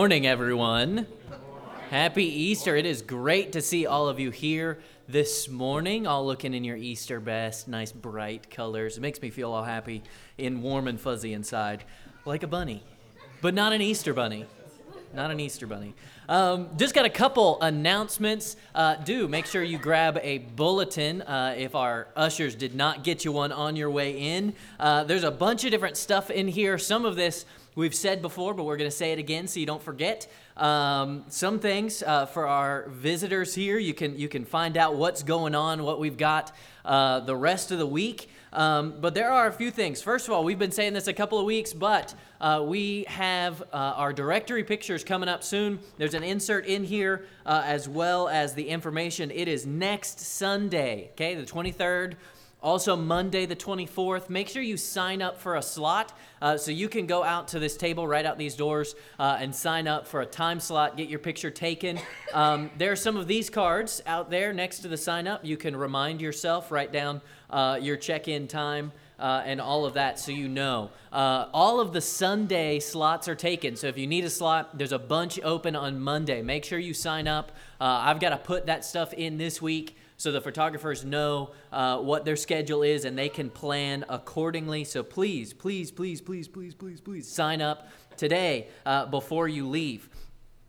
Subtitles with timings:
[0.00, 1.08] Morning, everyone.
[1.90, 2.76] Happy Easter.
[2.76, 4.78] It is great to see all of you here
[5.08, 8.96] this morning, all looking in your Easter best, nice bright colors.
[8.96, 10.04] It makes me feel all happy
[10.38, 11.82] and warm and fuzzy inside,
[12.24, 12.84] like a bunny,
[13.42, 14.46] but not an Easter bunny.
[15.14, 15.94] Not an Easter bunny.
[16.28, 18.56] Um, just got a couple announcements.
[18.74, 23.24] Uh, do make sure you grab a bulletin uh, if our ushers did not get
[23.24, 24.54] you one on your way in.
[24.78, 26.76] Uh, there's a bunch of different stuff in here.
[26.76, 27.46] Some of this
[27.78, 30.26] we've said before, but we're going to say it again so you don't forget.
[30.56, 35.22] Um, some things uh, for our visitors here, you can you can find out what's
[35.22, 36.52] going on, what we've got
[36.84, 38.28] uh, the rest of the week.
[38.52, 40.02] Um, but there are a few things.
[40.02, 43.62] First of all, we've been saying this a couple of weeks, but uh, we have
[43.72, 45.78] uh, our directory pictures coming up soon.
[45.98, 49.30] There's an insert in here uh, as well as the information.
[49.30, 52.14] It is next Sunday, okay, the 23rd.
[52.60, 56.12] Also, Monday the 24th, make sure you sign up for a slot
[56.42, 59.54] uh, so you can go out to this table right out these doors uh, and
[59.54, 62.00] sign up for a time slot, get your picture taken.
[62.34, 65.44] Um, there are some of these cards out there next to the sign up.
[65.44, 68.92] You can remind yourself, write down uh, your check in time.
[69.18, 70.90] Uh, and all of that so you know.
[71.10, 73.74] Uh, all of the Sunday slots are taken.
[73.74, 76.40] So if you need a slot, there's a bunch open on Monday.
[76.40, 77.50] Make sure you sign up.
[77.80, 81.98] Uh, I've got to put that stuff in this week so the photographers know uh,
[81.98, 84.82] what their schedule is and they can plan accordingly.
[84.82, 90.08] So please, please, please, please, please, please, please sign up today uh, before you leave.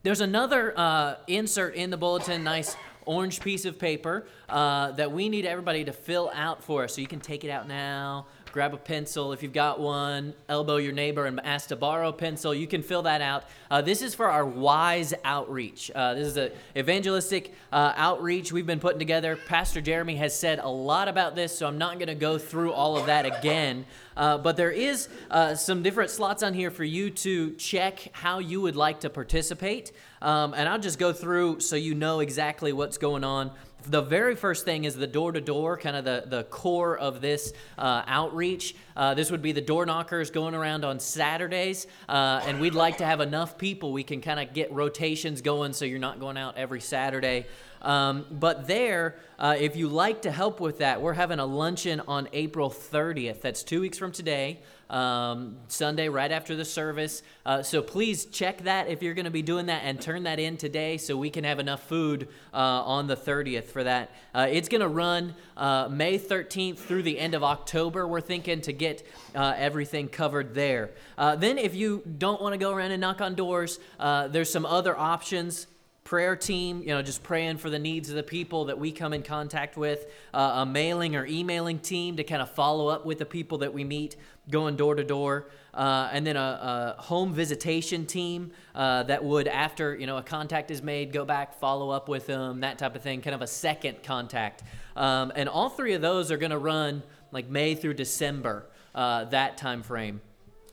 [0.03, 5.29] There's another uh, insert in the bulletin, nice orange piece of paper uh, that we
[5.29, 6.93] need everybody to fill out for us.
[6.93, 10.77] So you can take it out now grab a pencil if you've got one, elbow
[10.77, 12.53] your neighbor and ask to borrow a pencil.
[12.53, 13.45] You can fill that out.
[13.69, 15.91] Uh, this is for our WISE outreach.
[15.93, 19.35] Uh, this is an evangelistic uh, outreach we've been putting together.
[19.35, 22.73] Pastor Jeremy has said a lot about this, so I'm not going to go through
[22.73, 23.85] all of that again.
[24.17, 28.39] Uh, but there is uh, some different slots on here for you to check how
[28.39, 29.91] you would like to participate.
[30.21, 33.51] Um, and I'll just go through so you know exactly what's going on
[33.87, 37.21] the very first thing is the door to door, kind of the, the core of
[37.21, 38.75] this uh, outreach.
[38.95, 42.97] Uh, this would be the door knockers going around on Saturdays, uh, and we'd like
[42.97, 46.37] to have enough people we can kind of get rotations going so you're not going
[46.37, 47.45] out every Saturday.
[47.81, 52.01] Um, but there, uh, if you like to help with that, we're having a luncheon
[52.07, 53.39] on April 30th.
[53.39, 57.21] That's two weeks from today um, Sunday right after the service.
[57.45, 60.39] Uh, so please check that if you're going to be doing that and turn that
[60.39, 64.11] in today so we can have enough food uh, on the 30th for that.
[64.33, 68.07] Uh, it's going to run uh, May 13th through the end of October.
[68.07, 69.05] We're thinking to get
[69.35, 70.91] uh, everything covered there.
[71.17, 74.65] Uh, then, if you don't want to go around and knock on doors, there's some
[74.65, 75.67] other options
[76.09, 79.13] prayer team, you know, just praying for the needs of the people that we come
[79.13, 83.19] in contact with, uh, a mailing or emailing team to kind of follow up with
[83.19, 84.15] the people that we meet
[84.49, 89.47] going door to door, uh, and then a, a, home visitation team uh, that would,
[89.47, 92.95] after you know a contact is made, go back, follow up with them, that type
[92.95, 94.63] of thing, kind of a second contact.
[94.95, 98.65] Um, and all three of those are going to run like May through December,
[98.95, 100.21] uh, that time frame.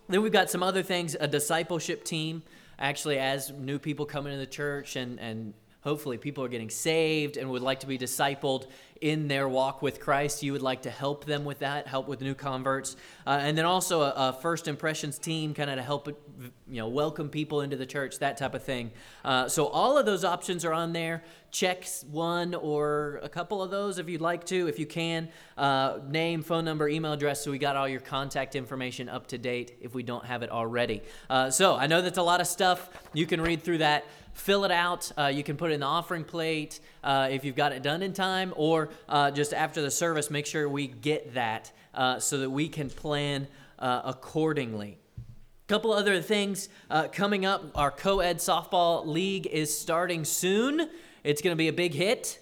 [0.09, 2.43] Then we've got some other things, a discipleship team
[2.79, 5.55] actually as new people come into the church and, and
[5.87, 8.67] hopefully people are getting saved and would like to be discipled
[9.01, 12.21] in their walk with Christ, you would like to help them with that, help with
[12.21, 16.09] new converts, uh, and then also a, a, first impressions team, kind of to help
[16.09, 18.91] you know welcome people into the church, that type of thing.
[19.25, 21.23] Uh, so all of those options are on there.
[21.51, 25.29] Check one or a couple of those if you'd like to, if you can.
[25.57, 29.39] Uh, name, phone number, email address, so we got all your contact information up to
[29.39, 31.03] date if we don't have it already.
[31.31, 32.91] Uh, so I know that's a lot of stuff.
[33.13, 34.05] You can read through that
[34.37, 35.11] fill it out.
[35.19, 38.03] Uh, you can put it in the offering plate uh, if you've got it done
[38.03, 42.39] in time, or uh, just after the service, make sure we get that uh, so
[42.39, 43.49] that we can plan
[43.79, 44.99] uh, accordingly.
[45.19, 47.63] A couple other things uh, coming up.
[47.75, 50.91] Our co ed softball league is starting soon.
[51.25, 52.39] It's going to be a big hit.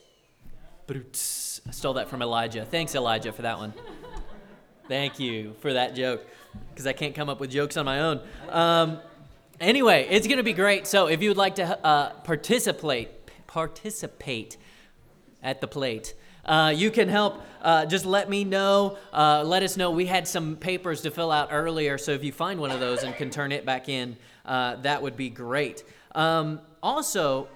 [0.90, 1.00] I
[1.70, 2.66] stole that from Elijah.
[2.66, 3.72] Thanks, Elijah, for that one.
[4.88, 6.26] Thank you for that joke
[6.70, 8.20] because I can't come up with jokes on my own.
[8.50, 8.98] Um,
[9.60, 10.86] Anyway, it's going to be great.
[10.86, 13.08] So if you would like to uh, participate,
[13.46, 14.56] participate
[15.42, 16.14] at the plate.
[16.44, 17.40] Uh, you can help.
[17.62, 18.98] Uh, just let me know.
[19.12, 19.92] Uh, let us know.
[19.92, 23.04] We had some papers to fill out earlier, so if you find one of those
[23.04, 25.84] and can turn it back in, uh, that would be great.
[26.14, 27.48] Um, also,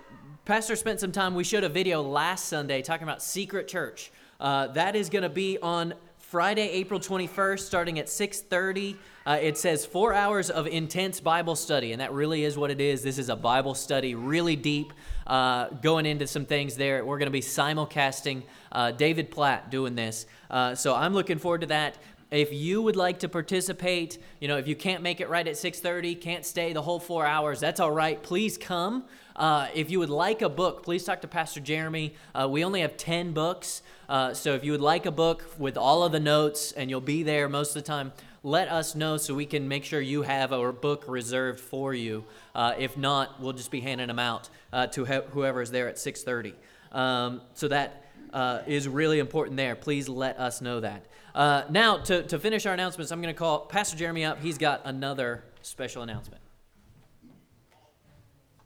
[0.45, 1.35] Pastor spent some time.
[1.35, 4.11] We showed a video last Sunday talking about Secret Church.
[4.41, 8.97] Uh, that is going to be on Friday, April 21st, starting at 6:30.
[9.29, 12.81] Uh, it says four hours of intense Bible study, and that really is what it
[12.81, 13.03] is.
[13.03, 14.91] This is a Bible study, really deep,
[15.27, 17.05] uh, going into some things there.
[17.05, 21.61] We're going to be simulcasting uh, David Platt doing this, uh, so I'm looking forward
[21.61, 21.99] to that.
[22.31, 25.57] if you would like to participate, you know, if you can't make it right at
[25.57, 28.23] 6:30, can't stay the whole four hours, that's all right.
[28.23, 29.05] Please come.
[29.37, 32.15] Uh, if you would like a book, please talk to Pastor Jeremy.
[32.35, 35.77] Uh, we only have 10 books, uh, so if you would like a book with
[35.77, 38.13] all of the notes and you'll be there most of the time,
[38.49, 42.25] let us know so we can make sure you have a book reserved for you.
[42.55, 45.97] Uh, if not, we'll just be handing them out uh, to whoever is there at
[45.97, 46.55] 6:30.
[46.91, 49.77] Um, so that uh, is really important there.
[49.77, 51.05] Please let us know that.
[51.35, 54.41] Uh, now, to, to finish our announcements, I'm going to call Pastor Jeremy up.
[54.41, 56.41] He's got another special announcement.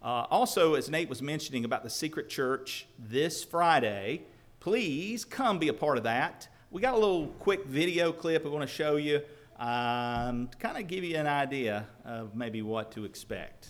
[0.01, 4.23] Uh, also, as Nate was mentioning about the secret church this Friday,
[4.61, 6.49] please come be a part of that.
[6.71, 9.21] We got a little quick video clip we want to show you
[9.59, 13.69] um, to kind of give you an idea of maybe what to expect.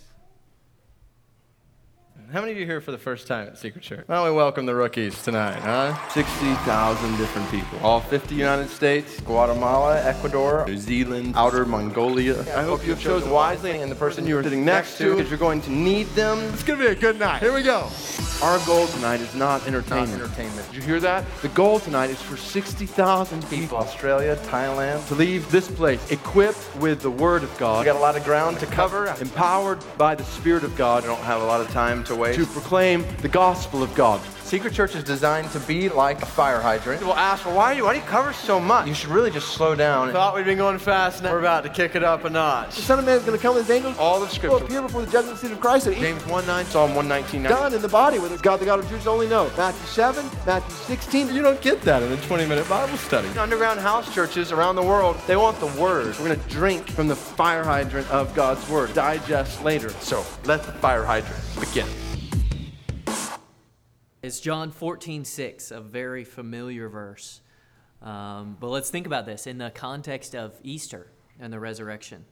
[2.30, 4.04] How many of you here for the first time at Secret Church?
[4.06, 5.94] Why don't we welcome the rookies tonight, huh?
[6.10, 7.78] 60,000 different people.
[7.82, 12.40] All 50 United States, Guatemala, Ecuador, New Zealand, Outer Mongolia.
[12.56, 15.30] I hope you have chosen wisely and the person you are sitting next to because
[15.30, 16.38] you're going to need them.
[16.54, 17.40] It's going to be a good night.
[17.42, 17.88] Here we go.
[18.42, 20.10] Our goal tonight is not entertainment.
[20.10, 20.66] Not entertainment.
[20.66, 21.24] Did you hear that?
[21.42, 27.02] The goal tonight is for 60,000 people, Australia, Thailand, to leave this place equipped with
[27.02, 27.80] the Word of God.
[27.80, 31.04] We got a lot of ground to cover, empowered by the Spirit of God.
[31.04, 34.20] I don't have a lot of time to To proclaim the gospel of God.
[34.52, 37.00] Secret Church is designed to be like a fire hydrant.
[37.00, 38.86] People ask, well, why do you, why do you cover so much?
[38.86, 40.12] You should really just slow down.
[40.12, 42.76] Thought we'd been going fast, now we're about to kick it up a notch.
[42.76, 43.96] The Son of Man is going to come with his angels.
[43.96, 44.58] All of Scripture.
[44.58, 45.86] Will appear before the judgment seat of Christ.
[45.86, 47.44] James 1 9, Psalm 119.
[47.44, 49.50] Done in the body, whether it's God the God of Jews only know.
[49.56, 51.34] Matthew 7, Matthew 16.
[51.34, 53.28] You don't get that in a 20 minute Bible study.
[53.38, 56.08] Underground house churches around the world, they want the Word.
[56.18, 59.88] We're going to drink from the fire hydrant of God's Word, digest later.
[59.88, 61.88] So let the fire hydrant begin.
[64.22, 67.40] It's John 14, 6, a very familiar verse.
[68.00, 71.08] Um, but let's think about this in the context of Easter
[71.40, 72.24] and the resurrection.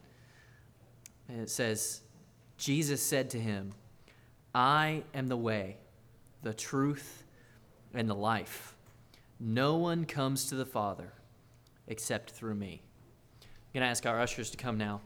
[1.28, 2.02] it says,
[2.56, 3.72] Jesus said to him,
[4.54, 5.78] I am the way,
[6.44, 7.24] the truth,
[7.92, 8.76] and the life.
[9.40, 11.12] No one comes to the Father
[11.88, 12.82] except through me.
[13.42, 15.00] I'm going to ask our ushers to come now.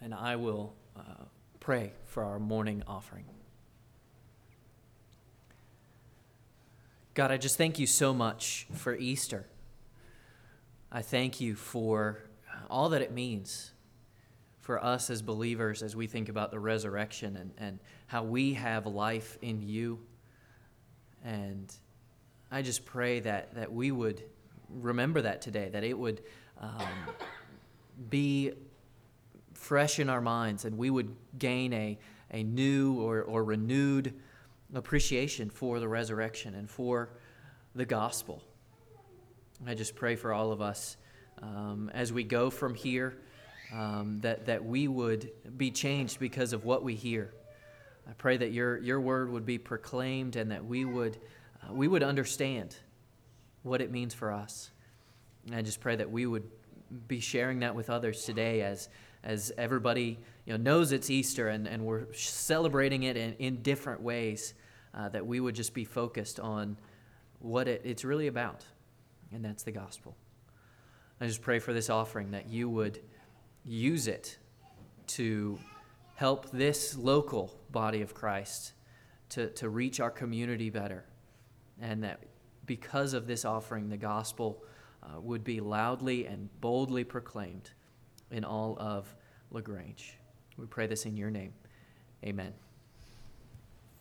[0.00, 0.72] And I will
[1.66, 3.24] pray for our morning offering.
[7.14, 9.48] God, I just thank you so much for Easter.
[10.92, 12.20] I thank you for
[12.70, 13.72] all that it means
[14.60, 18.86] for us as believers as we think about the resurrection and, and how we have
[18.86, 19.98] life in you.
[21.24, 21.74] And
[22.48, 24.22] I just pray that, that we would
[24.70, 26.22] remember that today, that it would
[26.60, 26.86] um,
[28.08, 28.52] be
[29.52, 31.98] fresh in our minds and we would gain a,
[32.30, 34.14] a new or, or renewed
[34.74, 37.10] appreciation for the resurrection and for
[37.74, 38.42] the gospel.
[39.66, 40.96] I just pray for all of us
[41.42, 43.18] um, as we go from here
[43.72, 47.32] um, that, that we would be changed because of what we hear.
[48.08, 51.18] I pray that your, your word would be proclaimed and that we would,
[51.62, 52.76] uh, we would understand
[53.62, 54.70] what it means for us.
[55.46, 56.48] And I just pray that we would
[57.08, 58.88] be sharing that with others today as,
[59.26, 64.00] as everybody you know, knows it's Easter and, and we're celebrating it in, in different
[64.00, 64.54] ways,
[64.94, 66.76] uh, that we would just be focused on
[67.40, 68.64] what it, it's really about,
[69.32, 70.16] and that's the gospel.
[71.20, 73.00] I just pray for this offering that you would
[73.64, 74.38] use it
[75.08, 75.58] to
[76.14, 78.74] help this local body of Christ
[79.30, 81.04] to, to reach our community better,
[81.80, 82.20] and that
[82.64, 84.62] because of this offering, the gospel
[85.02, 87.70] uh, would be loudly and boldly proclaimed
[88.30, 89.14] in all of
[89.50, 90.14] LaGrange.
[90.56, 91.52] We pray this in your name.
[92.24, 92.52] Amen.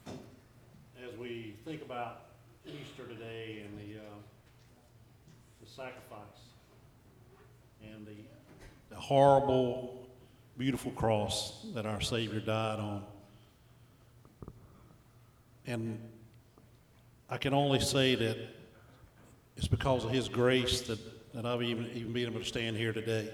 [0.08, 2.22] As we think about
[2.66, 4.04] Easter today and the, uh,
[5.62, 6.20] the sacrifice
[7.84, 8.16] and the,
[8.90, 10.08] the horrible,
[10.58, 13.04] beautiful cross that our Savior died on,
[15.68, 16.00] and
[17.30, 18.38] I can only say that
[19.58, 21.00] it's because of His grace that,
[21.34, 23.30] that I've even, even been able to stand here today.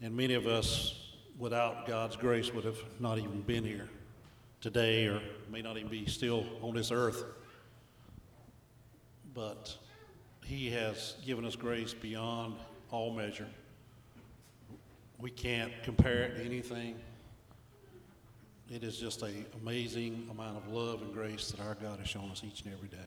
[0.00, 3.88] And many of us, without God's grace, would have not even been here
[4.60, 5.20] today or
[5.50, 7.24] may not even be still on this earth.
[9.34, 9.76] But
[10.44, 12.56] He has given us grace beyond
[12.90, 13.48] all measure.
[15.18, 16.96] We can't compare it to anything.
[18.70, 22.30] It is just an amazing amount of love and grace that our God has shown
[22.30, 23.04] us each and every day.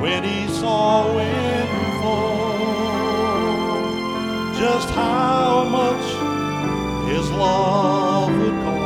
[0.00, 1.68] when he saw wind
[2.00, 2.56] fall,
[4.58, 6.06] just how much
[7.10, 8.80] his love would cost.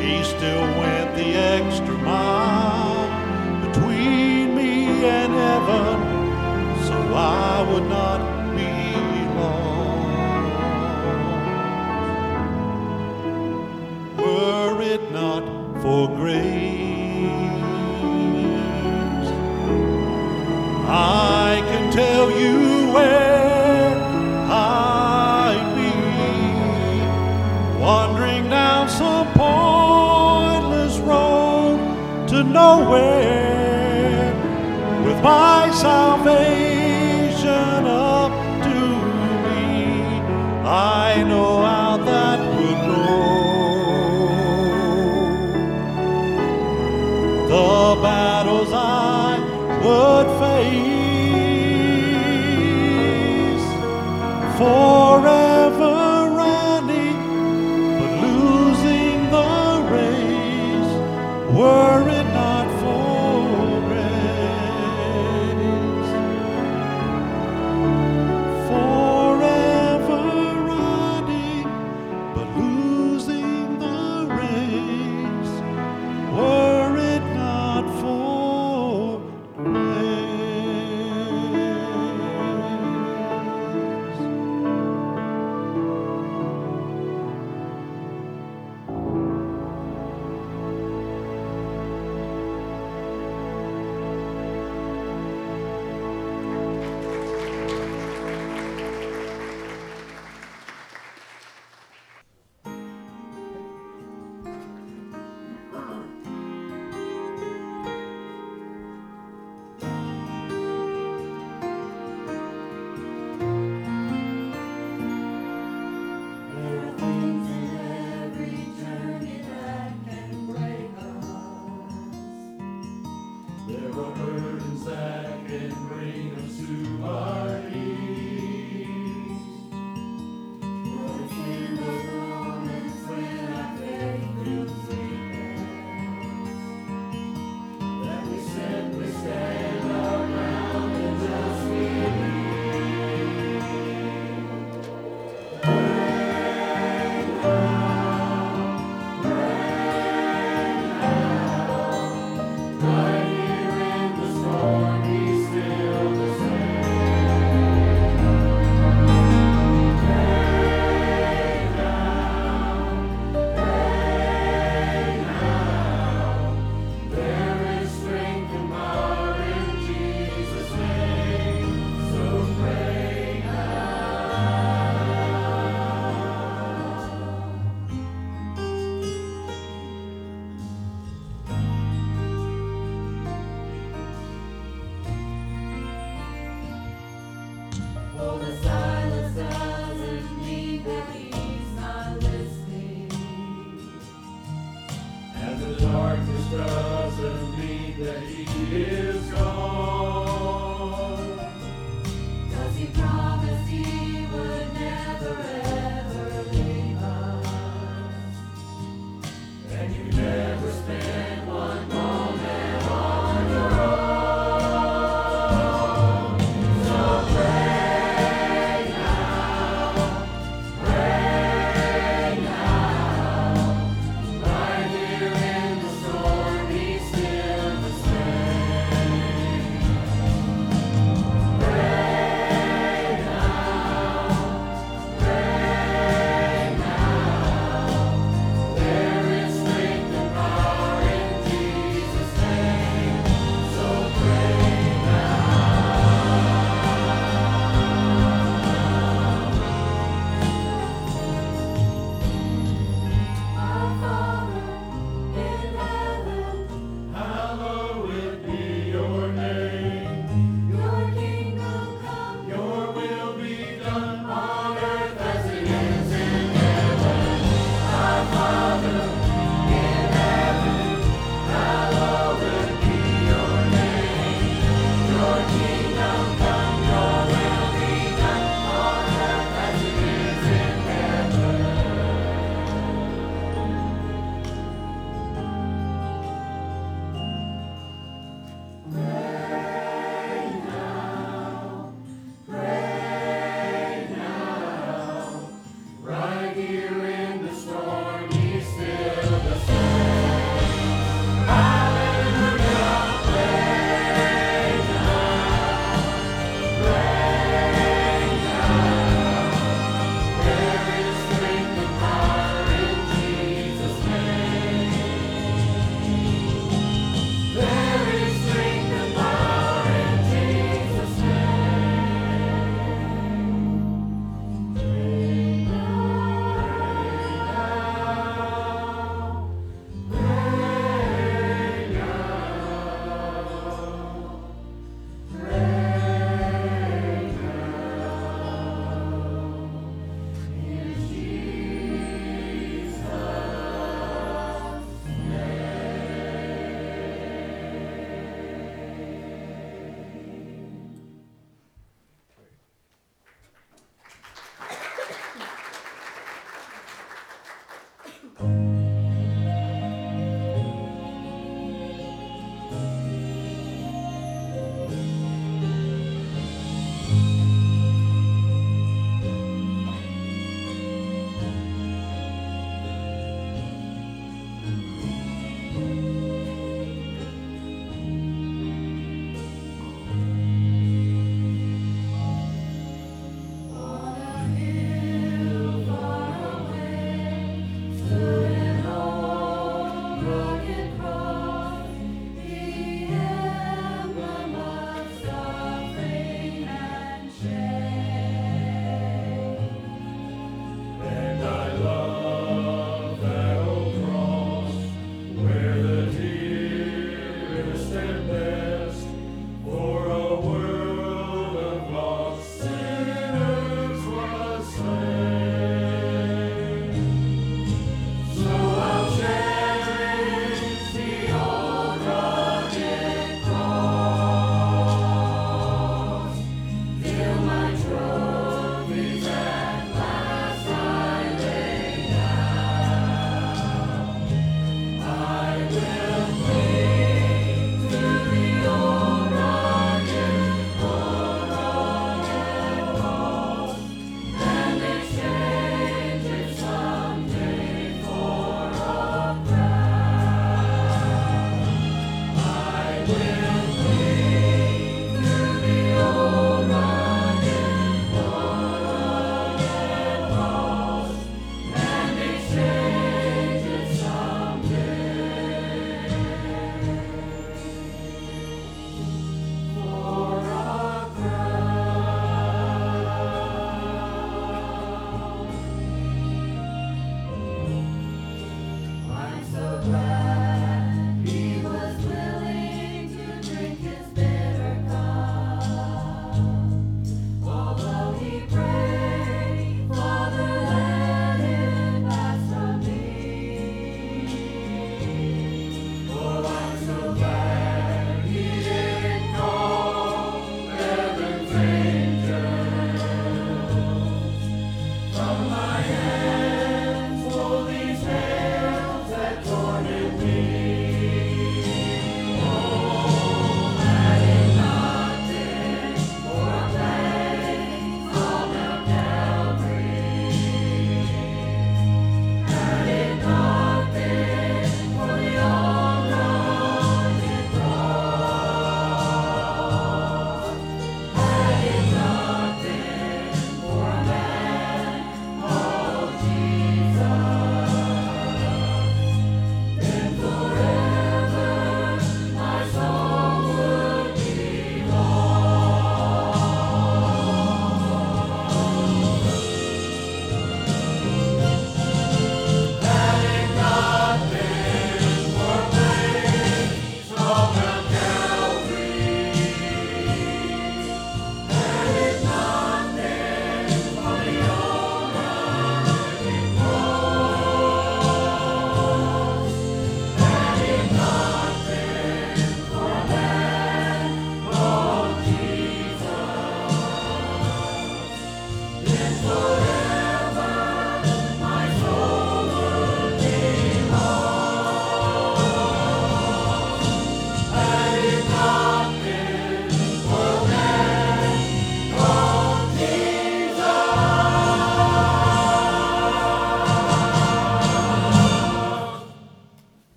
[0.00, 3.08] He still went the extra mile
[3.66, 5.96] between me and heaven,
[6.88, 8.20] so I would not
[8.56, 8.72] be
[9.38, 9.86] lost.
[14.18, 15.44] Were it not
[15.80, 16.59] for grace.
[32.60, 34.34] nowhere
[35.04, 36.59] with my salvation.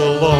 [0.00, 0.39] Christ alone,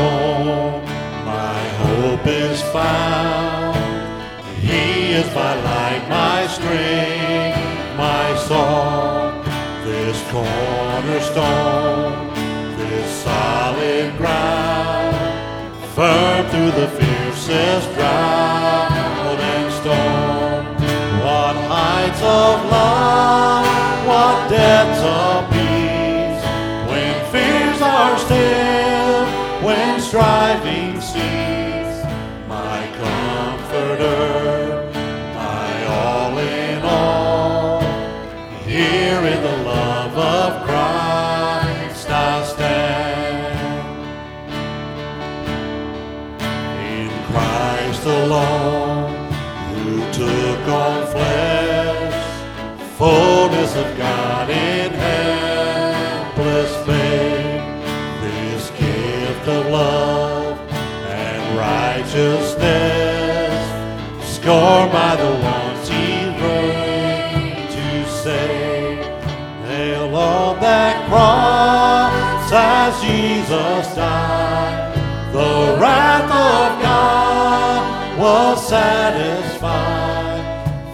[73.51, 74.95] Jesus died,
[75.33, 80.39] the wrath of God was satisfied.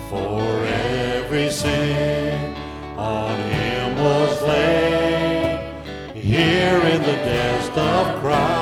[0.08, 2.56] For every sin
[2.96, 5.84] on him was laid.
[6.14, 8.55] Here in the dust of Christ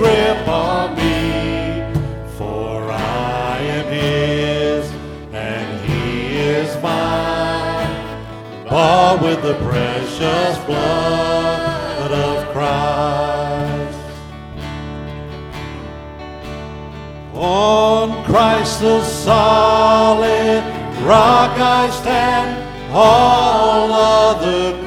[0.00, 1.84] grip on me,
[2.38, 4.90] for I am his
[5.34, 8.24] and he is mine,
[8.64, 13.98] bought with the precious blood of Christ.
[17.34, 20.64] On Christ the solid
[21.04, 22.50] rock I stand,
[22.90, 24.79] all other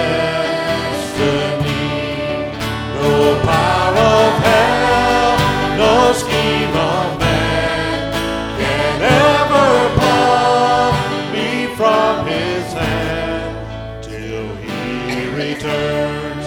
[3.02, 5.38] No power of hell,
[5.76, 8.14] no scheme of man
[8.60, 10.94] can ever pluck
[11.34, 16.46] me from his hand till he returns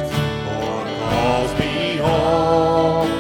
[0.62, 3.11] or calls me home.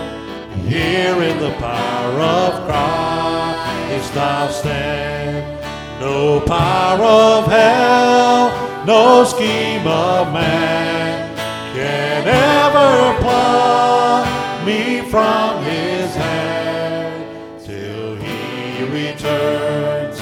[0.68, 5.58] Here in the power of Christ I'll stand.
[6.00, 8.49] No power of hell,
[8.90, 11.36] no scheme of man
[11.76, 14.26] can ever pluck
[14.66, 20.18] me from his hand till he returns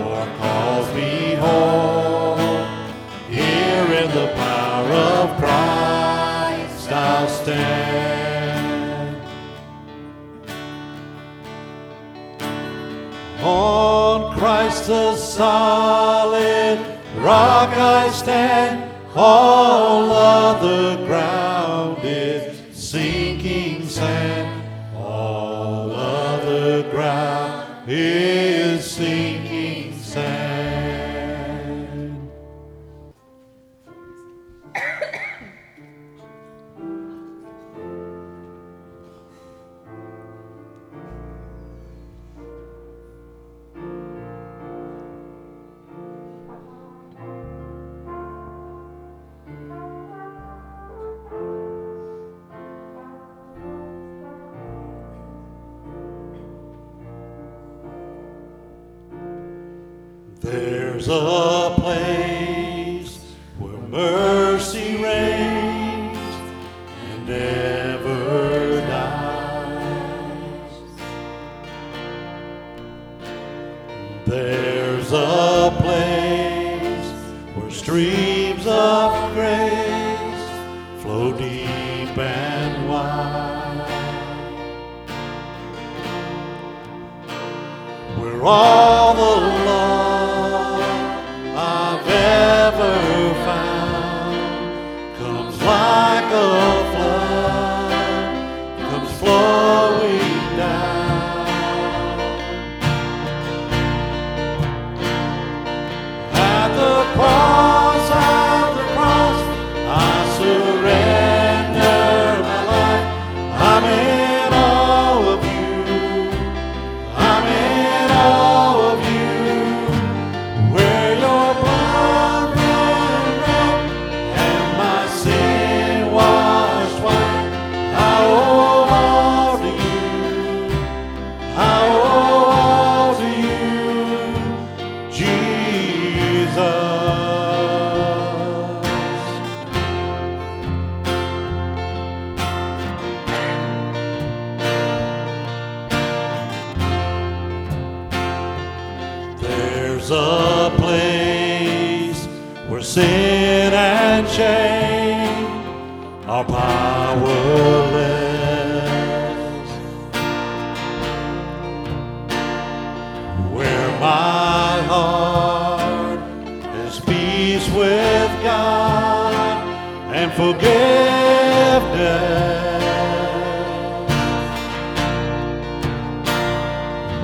[0.00, 2.66] or calls me home.
[3.30, 9.16] Here in the power of Christ I'll stand.
[13.42, 16.19] On Christ the solid
[17.20, 21.39] rock I stand, all other ground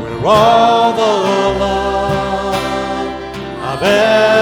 [0.01, 1.13] where all the
[1.61, 2.55] love
[3.63, 4.36] I've ever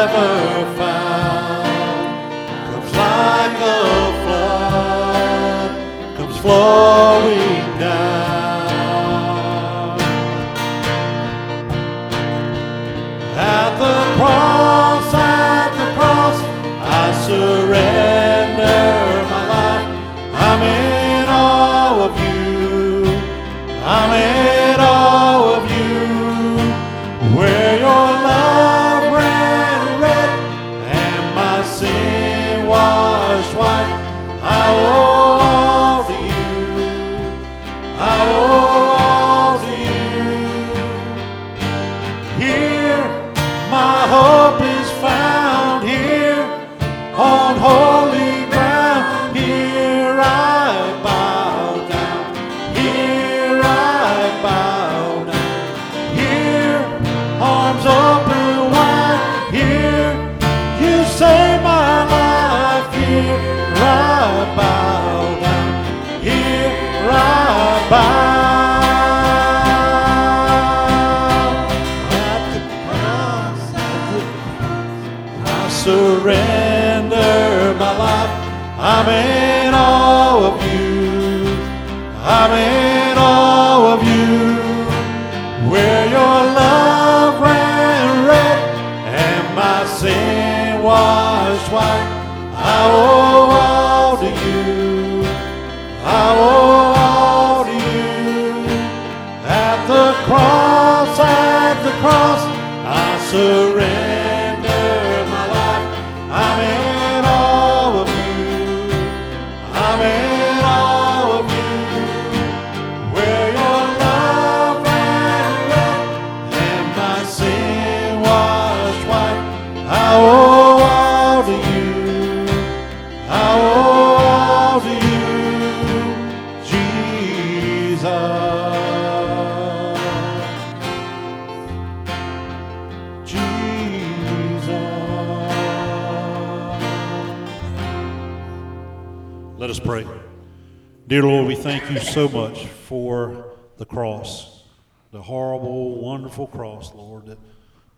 [142.14, 144.62] so much for the cross,
[145.10, 147.38] the horrible, wonderful cross, Lord, that,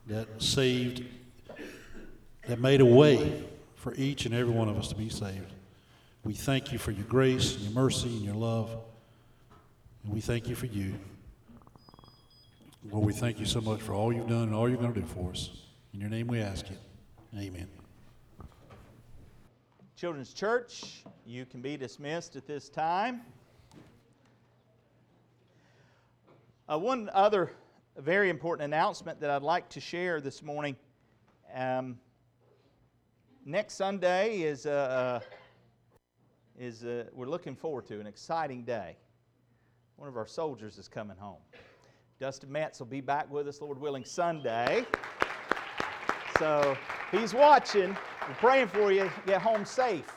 [0.06, 1.04] that saved,
[2.48, 5.52] that made a way for each and every one of us to be saved.
[6.24, 8.70] We thank you for your grace and your mercy and your love.
[10.02, 10.94] And we thank you for you.
[12.90, 15.00] Lord, we thank you so much for all you've done and all you're going to
[15.02, 15.50] do for us.
[15.92, 16.78] In your name we ask it.
[17.36, 17.68] Amen.
[19.94, 23.20] Children's Church, you can be dismissed at this time.
[26.68, 27.52] Uh, one other
[27.96, 30.74] very important announcement that I'd like to share this morning.
[31.54, 31.96] Um,
[33.44, 36.00] next Sunday is, uh, uh,
[36.58, 38.96] is uh, we're looking forward to an exciting day.
[39.94, 41.38] One of our soldiers is coming home.
[42.18, 44.84] Dustin Metz will be back with us, Lord willing, Sunday.
[46.40, 46.76] So
[47.12, 47.96] he's watching.
[48.26, 49.08] We're praying for you.
[49.24, 50.12] Get home safe.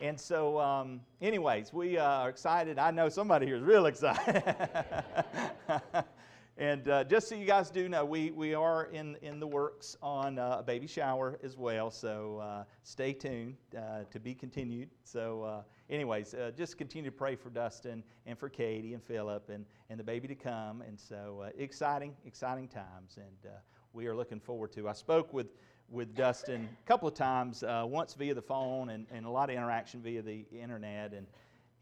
[0.00, 2.78] And so, um, anyways, we uh, are excited.
[2.78, 4.44] I know somebody here is real excited.
[6.56, 9.96] and uh, just so you guys do know, we, we are in, in the works
[10.00, 11.90] on uh, a baby shower as well.
[11.90, 14.88] So uh, stay tuned uh, to be continued.
[15.02, 19.64] So, uh, anyways, just continue to pray for Dustin and for Katie and Philip and,
[19.90, 20.80] and the baby to come.
[20.82, 23.16] And so, exciting, exciting times.
[23.16, 23.52] And
[23.92, 24.88] we are looking forward to.
[24.88, 25.48] I spoke with
[25.90, 29.50] with Dustin a couple of times, uh, once via the phone and, and a lot
[29.50, 31.12] of interaction via the internet.
[31.12, 31.26] And,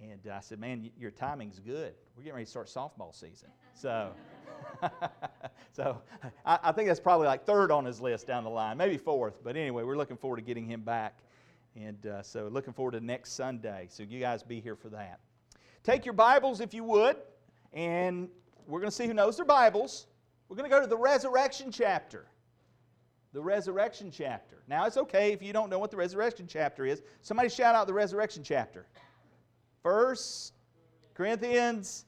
[0.00, 1.94] and I said, Man, your timing's good.
[2.16, 3.48] We're getting ready to start softball season.
[3.74, 4.12] So,
[5.72, 6.00] so
[6.44, 9.42] I, I think that's probably like third on his list down the line, maybe fourth.
[9.42, 11.18] But anyway, we're looking forward to getting him back.
[11.74, 13.86] And uh, so, looking forward to next Sunday.
[13.90, 15.20] So, you guys be here for that.
[15.82, 17.16] Take your Bibles if you would,
[17.72, 18.28] and
[18.66, 20.06] we're going to see who knows their Bibles.
[20.48, 22.26] We're going to go to the resurrection chapter
[23.36, 24.62] the resurrection chapter.
[24.66, 27.02] Now, it's okay if you don't know what the resurrection chapter is.
[27.20, 28.86] Somebody shout out the resurrection chapter.
[29.82, 30.54] First
[31.12, 32.06] Corinthians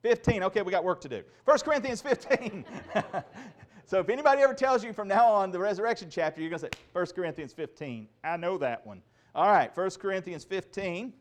[0.00, 0.44] 15.
[0.44, 1.22] Okay, we got work to do.
[1.44, 2.64] First Corinthians 15.
[3.84, 6.68] so if anybody ever tells you from now on the resurrection chapter, you're going to
[6.68, 8.08] say First Corinthians 15.
[8.24, 9.02] I know that one.
[9.34, 11.12] All right, First Corinthians 15.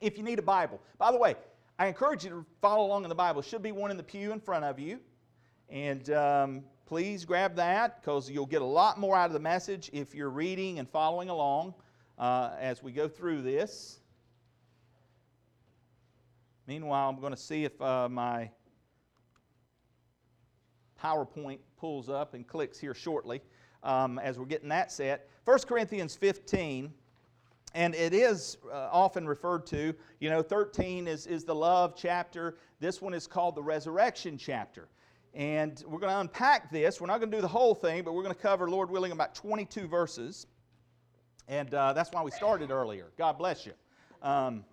[0.00, 0.80] If you need a Bible.
[0.98, 1.36] By the way,
[1.78, 3.40] I encourage you to follow along in the Bible.
[3.40, 4.98] Should be one in the pew in front of you.
[5.68, 9.90] And um, please grab that because you'll get a lot more out of the message
[9.92, 11.74] if you're reading and following along
[12.16, 13.98] uh, as we go through this.
[16.68, 18.50] Meanwhile, I'm going to see if uh, my
[21.02, 23.42] PowerPoint pulls up and clicks here shortly
[23.82, 25.28] um, as we're getting that set.
[25.44, 26.92] 1 Corinthians 15.
[27.74, 32.56] And it is uh, often referred to, you know, 13 is, is the love chapter.
[32.80, 34.88] This one is called the resurrection chapter.
[35.36, 36.98] And we're going to unpack this.
[36.98, 39.12] We're not going to do the whole thing, but we're going to cover, Lord willing,
[39.12, 40.46] about 22 verses.
[41.46, 43.08] And uh, that's why we started earlier.
[43.18, 43.74] God bless you.
[44.22, 44.64] Um,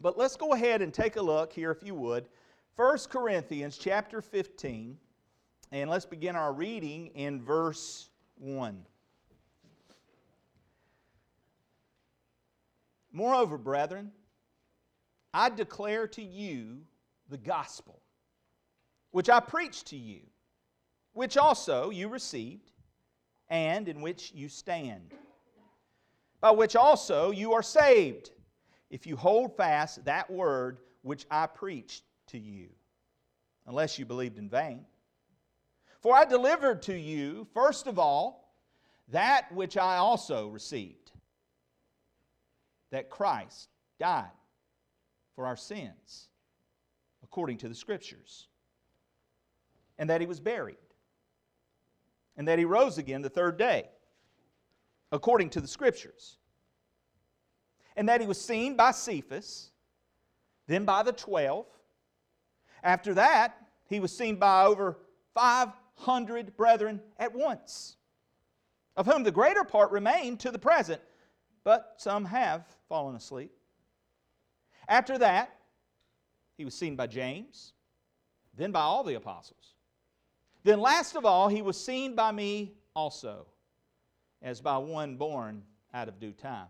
[0.00, 2.28] but let's go ahead and take a look here, if you would.
[2.76, 4.96] 1 Corinthians chapter 15,
[5.72, 8.86] and let's begin our reading in verse 1.
[13.10, 14.12] Moreover, brethren,
[15.34, 16.82] I declare to you
[17.28, 18.00] the gospel
[19.10, 20.20] which I preached to you,
[21.12, 22.70] which also you received,
[23.48, 25.12] and in which you stand,
[26.40, 28.30] by which also you are saved,
[28.90, 32.68] if you hold fast that word which I preached to you,
[33.66, 34.84] unless you believed in vain.
[36.00, 38.54] For I delivered to you, first of all,
[39.08, 41.10] that which I also received
[42.90, 44.30] that Christ died
[45.34, 46.28] for our sins,
[47.22, 48.48] according to the Scriptures
[50.00, 50.78] and that he was buried,
[52.38, 53.86] and that he rose again the third day,
[55.12, 56.38] according to the Scriptures,
[57.96, 59.70] and that he was seen by Cephas,
[60.66, 61.66] then by the twelve.
[62.82, 63.58] After that,
[63.90, 64.96] he was seen by over
[65.34, 67.96] 500 brethren at once,
[68.96, 71.02] of whom the greater part remain to the present,
[71.62, 73.52] but some have fallen asleep.
[74.88, 75.54] After that,
[76.56, 77.74] he was seen by James,
[78.56, 79.74] then by all the apostles.
[80.62, 83.46] Then, last of all, he was seen by me also,
[84.42, 85.62] as by one born
[85.94, 86.68] out of due time.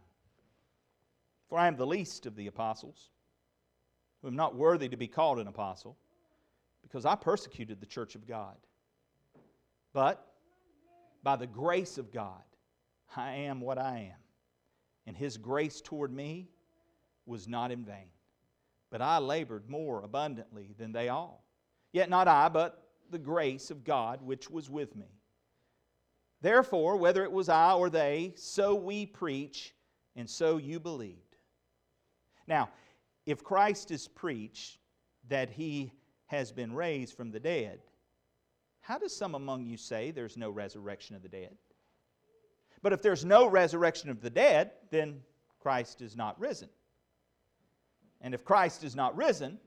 [1.48, 3.10] For I am the least of the apostles,
[4.22, 5.96] who am not worthy to be called an apostle,
[6.82, 8.56] because I persecuted the church of God.
[9.92, 10.24] But
[11.22, 12.42] by the grace of God,
[13.16, 14.18] I am what I am.
[15.06, 16.48] And his grace toward me
[17.26, 18.10] was not in vain.
[18.90, 21.44] But I labored more abundantly than they all.
[21.92, 25.06] Yet not I, but the grace of God which was with me.
[26.42, 29.74] Therefore, whether it was I or they, so we preach,
[30.16, 31.36] and so you believed.
[32.46, 32.70] Now,
[33.26, 34.78] if Christ is preached
[35.28, 35.92] that he
[36.26, 37.80] has been raised from the dead,
[38.80, 41.56] how does some among you say there's no resurrection of the dead?
[42.82, 45.20] But if there's no resurrection of the dead, then
[45.60, 46.70] Christ is not risen.
[48.22, 49.58] And if Christ is not risen,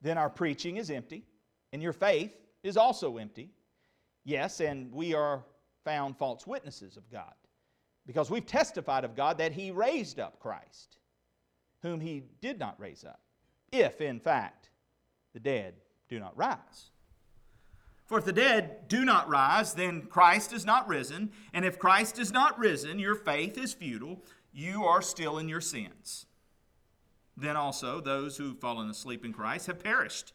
[0.00, 1.24] then our preaching is empty,
[1.72, 3.50] and your faith is also empty.
[4.24, 5.44] Yes, and we are
[5.84, 7.34] found false witnesses of God
[8.06, 10.96] because we've testified of God that He raised up Christ,
[11.82, 13.20] whom He did not raise up,
[13.70, 14.70] if in fact
[15.34, 15.74] the dead
[16.08, 16.90] do not rise.
[18.06, 21.32] For if the dead do not rise, then Christ is not risen.
[21.54, 24.22] And if Christ is not risen, your faith is futile.
[24.52, 26.26] You are still in your sins.
[27.34, 30.33] Then also those who've fallen asleep in Christ have perished.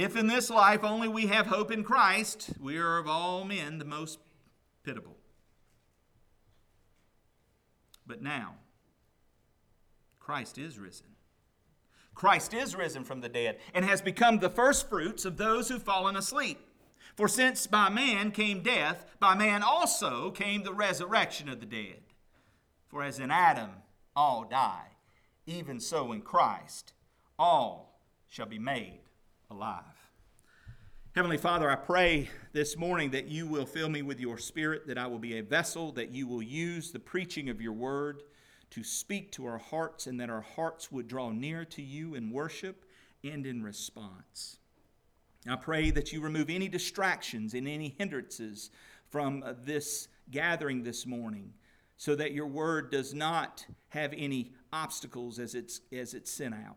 [0.00, 3.76] If in this life only we have hope in Christ, we are of all men
[3.76, 4.18] the most
[4.82, 5.18] pitiable.
[8.06, 8.54] But now,
[10.18, 11.08] Christ is risen.
[12.14, 16.16] Christ is risen from the dead and has become the firstfruits of those who've fallen
[16.16, 16.66] asleep.
[17.14, 22.00] For since by man came death, by man also came the resurrection of the dead.
[22.88, 23.72] For as in Adam
[24.16, 24.96] all die,
[25.44, 26.94] even so in Christ
[27.38, 28.99] all shall be made
[29.50, 29.84] alive.
[31.14, 34.96] Heavenly Father, I pray this morning that you will fill me with your spirit, that
[34.96, 38.22] I will be a vessel, that you will use the preaching of your word
[38.70, 42.30] to speak to our hearts, and that our hearts would draw near to you in
[42.30, 42.84] worship
[43.24, 44.58] and in response.
[45.48, 48.70] I pray that you remove any distractions and any hindrances
[49.08, 51.52] from this gathering this morning
[51.96, 56.76] so that your word does not have any obstacles as it's, as it's sent out.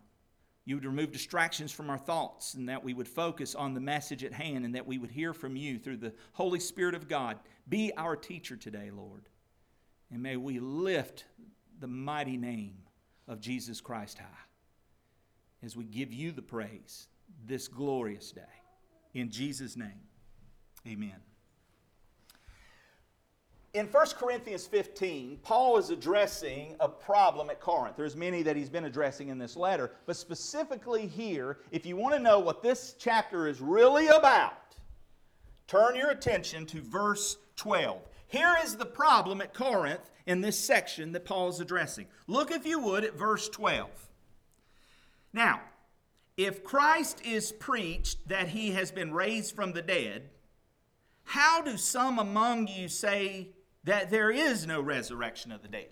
[0.65, 4.23] You would remove distractions from our thoughts and that we would focus on the message
[4.23, 7.37] at hand and that we would hear from you through the Holy Spirit of God.
[7.67, 9.27] Be our teacher today, Lord.
[10.11, 11.25] And may we lift
[11.79, 12.77] the mighty name
[13.27, 14.25] of Jesus Christ high
[15.63, 17.07] as we give you the praise
[17.45, 18.41] this glorious day.
[19.13, 20.01] In Jesus' name,
[20.87, 21.32] amen.
[23.73, 27.95] In 1 Corinthians 15, Paul is addressing a problem at Corinth.
[27.97, 32.13] There's many that he's been addressing in this letter, but specifically here, if you want
[32.13, 34.75] to know what this chapter is really about,
[35.65, 37.99] turn your attention to verse 12.
[38.27, 42.05] Here is the problem at Corinth in this section that Paul is addressing.
[42.27, 43.89] Look, if you would, at verse 12.
[45.33, 45.61] Now,
[46.37, 50.29] if Christ is preached that he has been raised from the dead,
[51.23, 53.49] how do some among you say
[53.83, 55.89] that there is no resurrection of the dead?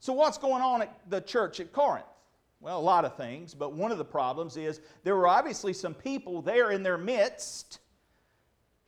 [0.00, 2.06] So, what's going on at the church at Corinth?
[2.60, 5.94] Well, a lot of things, but one of the problems is there were obviously some
[5.94, 7.80] people there in their midst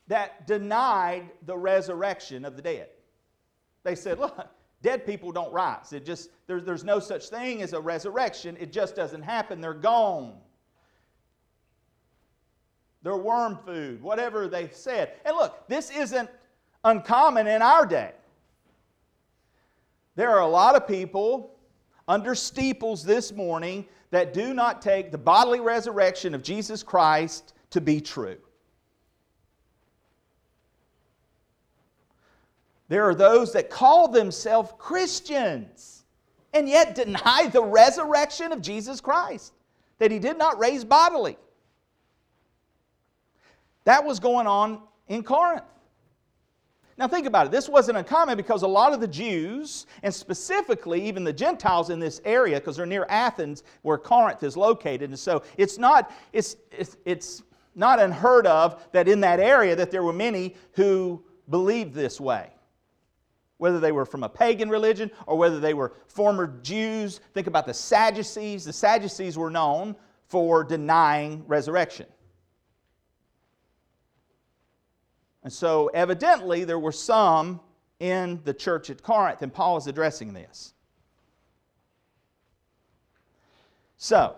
[0.07, 2.87] that denied the resurrection of the dead.
[3.83, 4.47] They said, look,
[4.81, 5.93] dead people don't rise.
[5.93, 8.55] It just there's, there's no such thing as a resurrection.
[8.59, 9.61] It just doesn't happen.
[9.61, 10.35] They're gone.
[13.03, 15.13] They're worm food, whatever they said.
[15.25, 16.29] And look, this isn't
[16.85, 18.13] uncommon in our day.
[20.15, 21.57] There are a lot of people
[22.07, 27.81] under steeples this morning that do not take the bodily resurrection of Jesus Christ to
[27.81, 28.37] be true.
[32.87, 36.03] There are those that call themselves Christians
[36.53, 39.53] and yet deny the resurrection of Jesus Christ,
[39.97, 41.37] that he did not raise bodily.
[43.83, 45.63] That was going on in Corinth.
[46.97, 47.51] Now, think about it.
[47.51, 51.99] This wasn't uncommon because a lot of the Jews, and specifically even the Gentiles in
[51.99, 56.55] this area, because they're near Athens where Corinth is located, and so it's not, it's,
[56.71, 57.43] it's, it's
[57.75, 62.49] not unheard of that in that area that there were many who believed this way
[63.57, 67.21] whether they were from a pagan religion or whether they were former Jews.
[67.33, 68.65] Think about the Sadducees.
[68.65, 69.95] The Sadducees were known
[70.27, 72.05] for denying resurrection.
[75.45, 77.59] And so, evidently, there were some
[77.99, 80.73] in the church at Corinth, and Paul is addressing this.
[83.97, 84.37] So,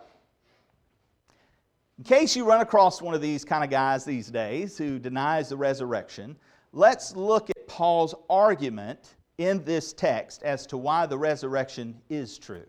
[1.97, 5.47] in case you run across one of these kind of guys these days who denies
[5.47, 6.35] the resurrection,
[6.73, 12.67] let's look at Paul's argument in this text as to why the resurrection is true.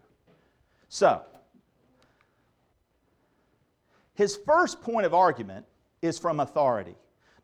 [0.88, 1.22] So,
[4.14, 5.66] his first point of argument
[6.02, 6.94] is from authority.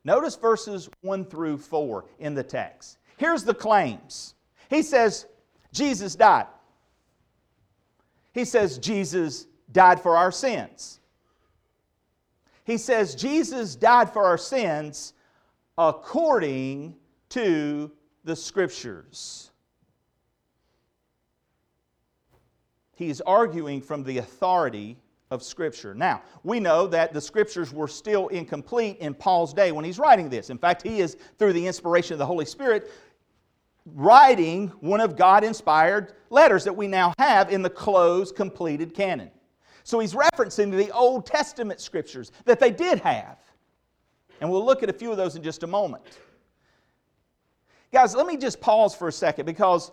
[0.05, 2.99] Notice verses 1 through 4 in the text.
[3.17, 4.35] Here's the claims.
[4.69, 5.25] He says,
[5.73, 6.45] Jesus died.
[8.31, 10.99] He says, Jesus died for our sins.
[12.65, 15.13] He says, Jesus died for our sins
[15.77, 16.95] according
[17.29, 17.91] to
[18.23, 19.51] the Scriptures.
[22.95, 24.97] He is arguing from the authority
[25.31, 25.93] of Scripture.
[25.95, 30.29] Now, we know that the Scriptures were still incomplete in Paul's day when he's writing
[30.29, 30.49] this.
[30.49, 32.91] In fact, he is, through the inspiration of the Holy Spirit,
[33.93, 39.31] writing one of God inspired letters that we now have in the closed, completed canon.
[39.83, 43.37] So he's referencing the Old Testament Scriptures that they did have.
[44.41, 46.03] And we'll look at a few of those in just a moment.
[47.91, 49.91] Guys, let me just pause for a second because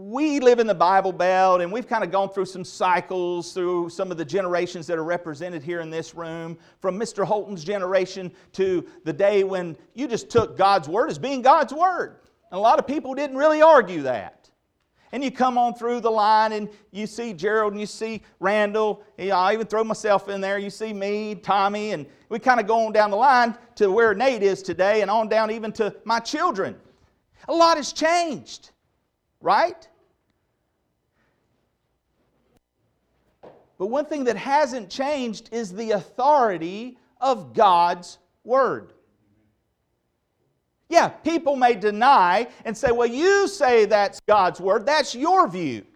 [0.00, 3.90] we live in the Bible Belt and we've kind of gone through some cycles through
[3.90, 7.22] some of the generations that are represented here in this room, from Mr.
[7.22, 12.16] Holton's generation to the day when you just took God's Word as being God's Word.
[12.50, 14.48] And a lot of people didn't really argue that.
[15.12, 19.02] And you come on through the line and you see Gerald and you see Randall.
[19.18, 20.58] You I even throw myself in there.
[20.58, 24.14] You see me, Tommy, and we kind of go on down the line to where
[24.14, 26.76] Nate is today and on down even to my children.
[27.48, 28.70] A lot has changed,
[29.40, 29.88] right?
[33.80, 38.92] But one thing that hasn't changed is the authority of God's Word.
[40.90, 45.86] Yeah, people may deny and say, well, you say that's God's Word, that's your view.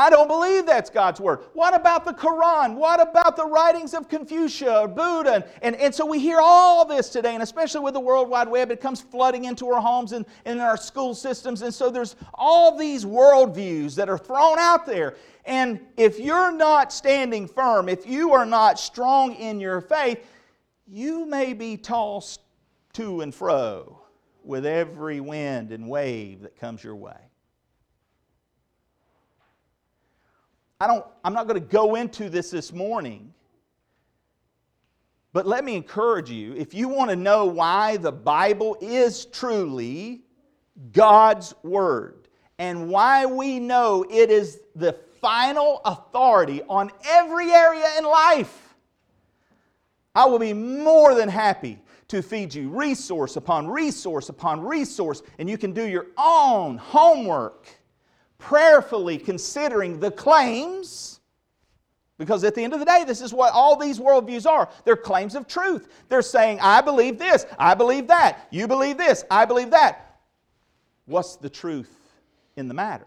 [0.00, 1.40] I don't believe that's God's Word.
[1.52, 2.74] What about the Quran?
[2.76, 5.46] What about the writings of Confucius or Buddha?
[5.60, 8.70] And, and so we hear all this today, and especially with the World Wide Web,
[8.70, 11.60] it comes flooding into our homes and, and in our school systems.
[11.60, 15.16] And so there's all these worldviews that are thrown out there.
[15.44, 20.24] And if you're not standing firm, if you are not strong in your faith,
[20.86, 22.40] you may be tossed
[22.94, 24.00] to and fro
[24.42, 27.29] with every wind and wave that comes your way.
[30.80, 33.34] I don't, I'm not going to go into this this morning,
[35.34, 36.54] but let me encourage you.
[36.54, 40.22] If you want to know why the Bible is truly
[40.92, 42.28] God's Word
[42.58, 48.74] and why we know it is the final authority on every area in life,
[50.14, 51.78] I will be more than happy
[52.08, 57.68] to feed you resource upon resource upon resource, and you can do your own homework
[58.40, 61.20] prayerfully considering the claims,
[62.18, 64.68] because at the end of the day, this is what all these worldviews are.
[64.84, 65.88] They're claims of truth.
[66.08, 70.18] They're saying, I believe this, I believe that, you believe this, I believe that.
[71.06, 71.96] What's the truth
[72.56, 73.06] in the matter?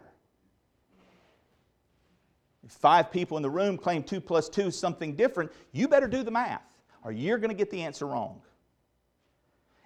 [2.66, 6.08] If five people in the room claim two plus two is something different, you better
[6.08, 6.64] do the math,
[7.04, 8.42] or you're going to get the answer wrong.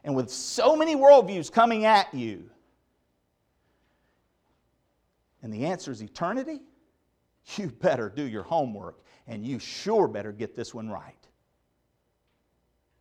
[0.04, 2.50] And with so many worldviews coming at you,
[5.42, 6.62] and the answer is eternity,
[7.56, 11.14] you better do your homework and you sure better get this one right.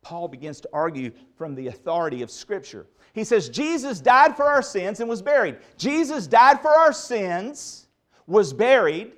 [0.01, 2.87] Paul begins to argue from the authority of Scripture.
[3.13, 5.57] He says, Jesus died for our sins and was buried.
[5.77, 7.87] Jesus died for our sins,
[8.25, 9.11] was buried,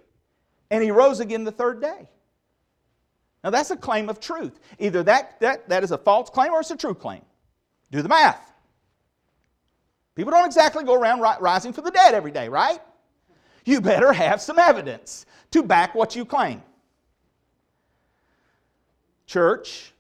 [0.72, 2.10] and he rose again the third day.
[3.44, 4.60] Now that's a claim of truth.
[4.80, 7.22] Either that, that, that is a false claim or it's a true claim.
[7.92, 8.52] Do the math.
[10.16, 12.80] People don't exactly go around rising from the dead every day, right?
[13.66, 16.62] You better have some evidence to back what you claim.
[19.26, 19.94] Church,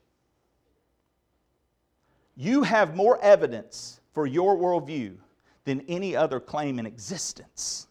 [2.36, 5.16] you have more evidence for your worldview
[5.66, 7.88] than any other claim in existence.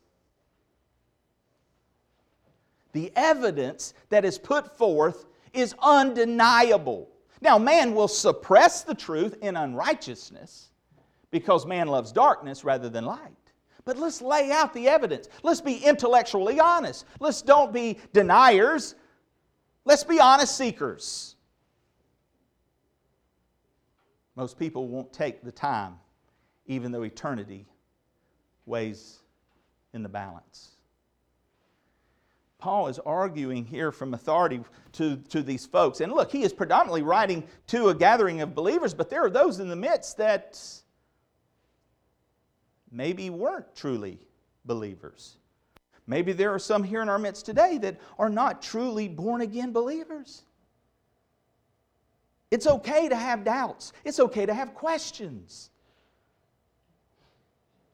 [2.93, 7.09] The evidence that is put forth is undeniable.
[7.41, 10.71] Now, man will suppress the truth in unrighteousness
[11.31, 13.48] because man loves darkness rather than light.
[13.89, 15.31] But let's lay out the evidence.
[15.43, 17.07] Let's be intellectually honest.
[17.21, 18.95] Let's don't be deniers.
[19.87, 21.37] Let's be honest seekers.
[24.37, 25.95] Most people won't take the time,
[26.67, 27.65] even though eternity
[28.67, 29.21] weighs
[29.95, 30.73] in the balance.
[32.59, 34.61] Paul is arguing here from authority
[34.93, 36.03] to, to these folks.
[36.03, 39.61] And look, he is predominantly writing to a gathering of believers, but there are those
[39.61, 40.61] in the midst that
[42.91, 44.19] maybe weren't truly
[44.65, 45.37] believers.
[46.07, 49.73] Maybe there are some here in our midst today that are not truly born again
[49.73, 50.43] believers.
[52.51, 55.71] It's okay to have doubts, it's okay to have questions.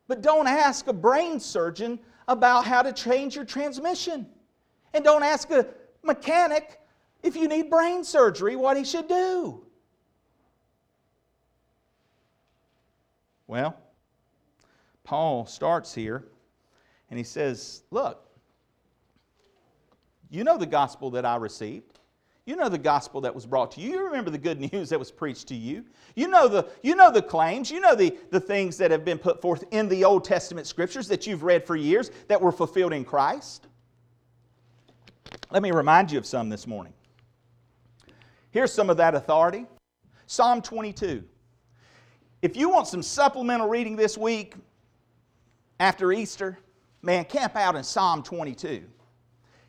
[0.07, 4.27] But don't ask a brain surgeon about how to change your transmission.
[4.93, 5.67] And don't ask a
[6.03, 6.81] mechanic
[7.23, 9.65] if you need brain surgery what he should do.
[13.47, 13.77] Well,
[15.05, 16.25] Paul starts here
[17.11, 18.27] and he says, Look,
[20.31, 22.01] you know the gospel that I received.
[22.47, 23.93] You know the gospel that was brought to you.
[23.93, 25.85] You remember the good news that was preached to you.
[26.15, 27.71] You know the, you know the claims.
[27.71, 31.09] You know the, the things that have been put forth in the Old Testament scriptures
[31.09, 33.67] that you've read for years that were fulfilled in Christ.
[35.51, 36.93] Let me remind you of some this morning.
[38.51, 39.67] Here's some of that authority
[40.27, 41.25] Psalm 22.
[42.43, 44.55] If you want some supplemental reading this week,
[45.81, 46.59] after Easter,
[47.03, 48.83] man, camp out in Psalm 22.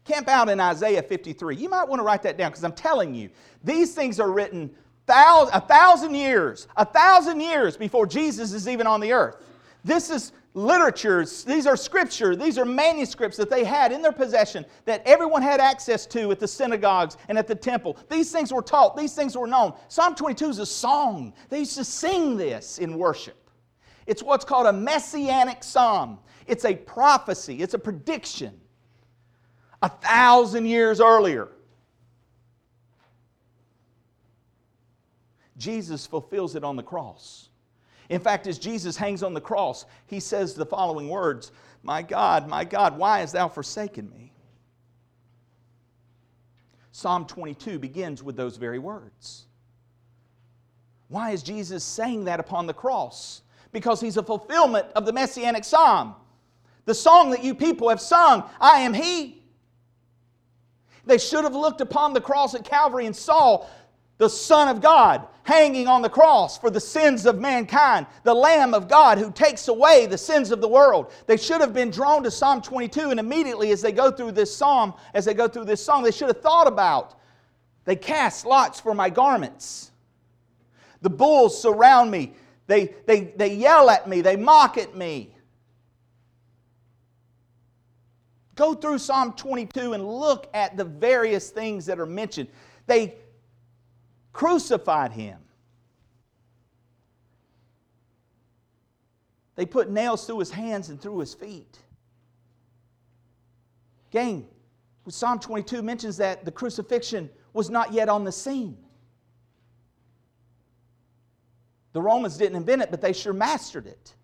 [0.04, 1.56] Camp out in Isaiah 53.
[1.56, 3.30] You might want to write that down because I'm telling you,
[3.64, 4.70] these things are written
[5.08, 9.38] a thousand years, a thousand years before Jesus is even on the earth.
[9.84, 14.66] This is literatures, these are scripture, these are manuscripts that they had in their possession
[14.86, 17.98] that everyone had access to at the synagogues and at the temple.
[18.10, 19.74] These things were taught, these things were known.
[19.90, 21.34] Psalm 22 is a song.
[21.50, 23.45] They used to sing this in worship.
[24.06, 26.20] It's what's called a messianic psalm.
[26.48, 28.60] It's a prophecy, it's a prediction.
[29.82, 31.50] A thousand years earlier,
[35.58, 37.50] Jesus fulfills it on the cross.
[38.10, 41.52] In fact, as Jesus hangs on the cross, he says the following words
[41.82, 44.32] My God, my God, why hast thou forsaken me?
[46.92, 49.46] Psalm 22 begins with those very words.
[51.08, 53.42] Why is Jesus saying that upon the cross?
[53.76, 56.16] Because he's a fulfillment of the messianic psalm.
[56.86, 59.44] The song that you people have sung, I am he.
[61.06, 63.68] They should have looked upon the cross at Calvary and saw
[64.18, 68.74] the Son of God hanging on the cross for the sins of mankind, the Lamb
[68.74, 71.12] of God who takes away the sins of the world.
[71.28, 74.56] They should have been drawn to Psalm 22, and immediately as they go through this
[74.56, 77.20] psalm, as they go through this song, they should have thought about
[77.84, 79.92] they cast lots for my garments.
[81.02, 82.36] The bulls surround me,
[82.68, 85.36] they, they, they yell at me, they mock at me.
[88.56, 92.48] Go through Psalm 22 and look at the various things that are mentioned.
[92.88, 93.16] They
[94.32, 95.40] crucified him.
[99.56, 101.80] They put nails through his hands and through his feet.
[104.12, 104.48] Gang,
[105.08, 108.78] Psalm 22 mentions that the crucifixion was not yet on the scene.
[111.96, 114.16] The Romans didn't invent it, but they sure mastered it.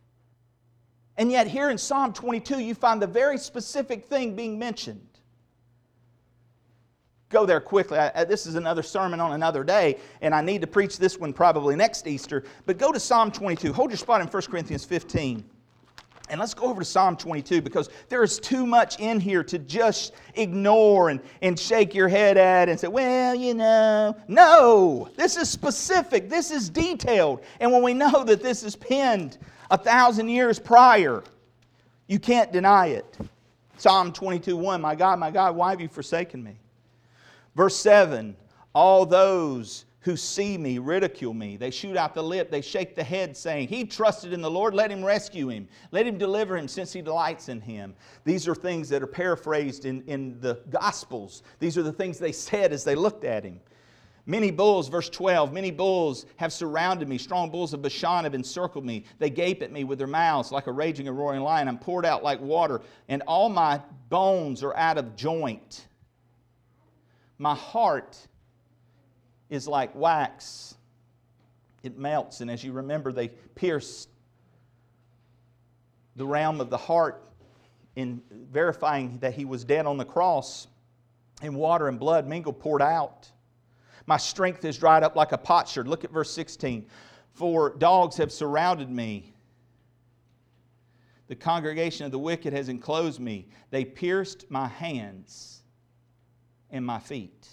[1.15, 5.07] And yet, here in Psalm 22, you find the very specific thing being mentioned.
[7.29, 7.97] Go there quickly.
[7.97, 11.31] I, this is another sermon on another day, and I need to preach this one
[11.31, 12.43] probably next Easter.
[12.65, 13.71] But go to Psalm 22.
[13.71, 15.49] Hold your spot in 1 Corinthians 15.
[16.31, 19.59] And let's go over to Psalm 22 because there is too much in here to
[19.59, 24.15] just ignore and, and shake your head at and say, well, you know.
[24.29, 27.43] No, this is specific, this is detailed.
[27.59, 31.21] And when we know that this is penned a thousand years prior,
[32.07, 33.17] you can't deny it.
[33.75, 36.55] Psalm 22 1 My God, my God, why have you forsaken me?
[37.57, 38.37] Verse 7
[38.73, 41.57] All those who see me ridicule me.
[41.57, 44.73] They shoot out the lip, they shake the head, saying, He trusted in the Lord,
[44.73, 45.67] let him rescue him.
[45.91, 47.93] Let him deliver him, since he delights in him.
[48.23, 51.43] These are things that are paraphrased in, in the Gospels.
[51.59, 53.59] These are the things they said as they looked at him.
[54.25, 57.17] Many bulls, verse 12, many bulls have surrounded me.
[57.17, 59.05] Strong bulls of Bashan have encircled me.
[59.19, 61.67] They gape at me with their mouths like a raging and roaring lion.
[61.67, 65.87] I'm poured out like water, and all my bones are out of joint.
[67.39, 68.17] My heart
[69.51, 70.73] is like wax,
[71.83, 72.41] it melts.
[72.41, 74.09] And as you remember, they pierced
[76.15, 77.21] the realm of the heart
[77.95, 80.67] in verifying that he was dead on the cross,
[81.41, 83.29] and water and blood mingled, poured out.
[84.05, 85.87] My strength is dried up like a potsherd.
[85.87, 86.85] Look at verse 16.
[87.33, 89.33] For dogs have surrounded me.
[91.27, 93.47] The congregation of the wicked has enclosed me.
[93.69, 95.63] They pierced my hands
[96.69, 97.47] and my feet.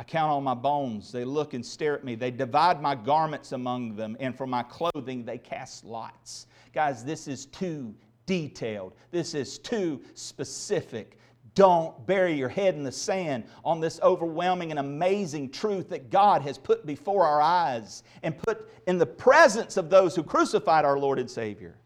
[0.00, 1.12] I count all my bones.
[1.12, 2.14] They look and stare at me.
[2.14, 6.46] They divide my garments among them, and for my clothing they cast lots.
[6.72, 7.94] Guys, this is too
[8.24, 8.94] detailed.
[9.10, 11.18] This is too specific.
[11.54, 16.40] Don't bury your head in the sand on this overwhelming and amazing truth that God
[16.40, 20.98] has put before our eyes and put in the presence of those who crucified our
[20.98, 21.76] Lord and Savior.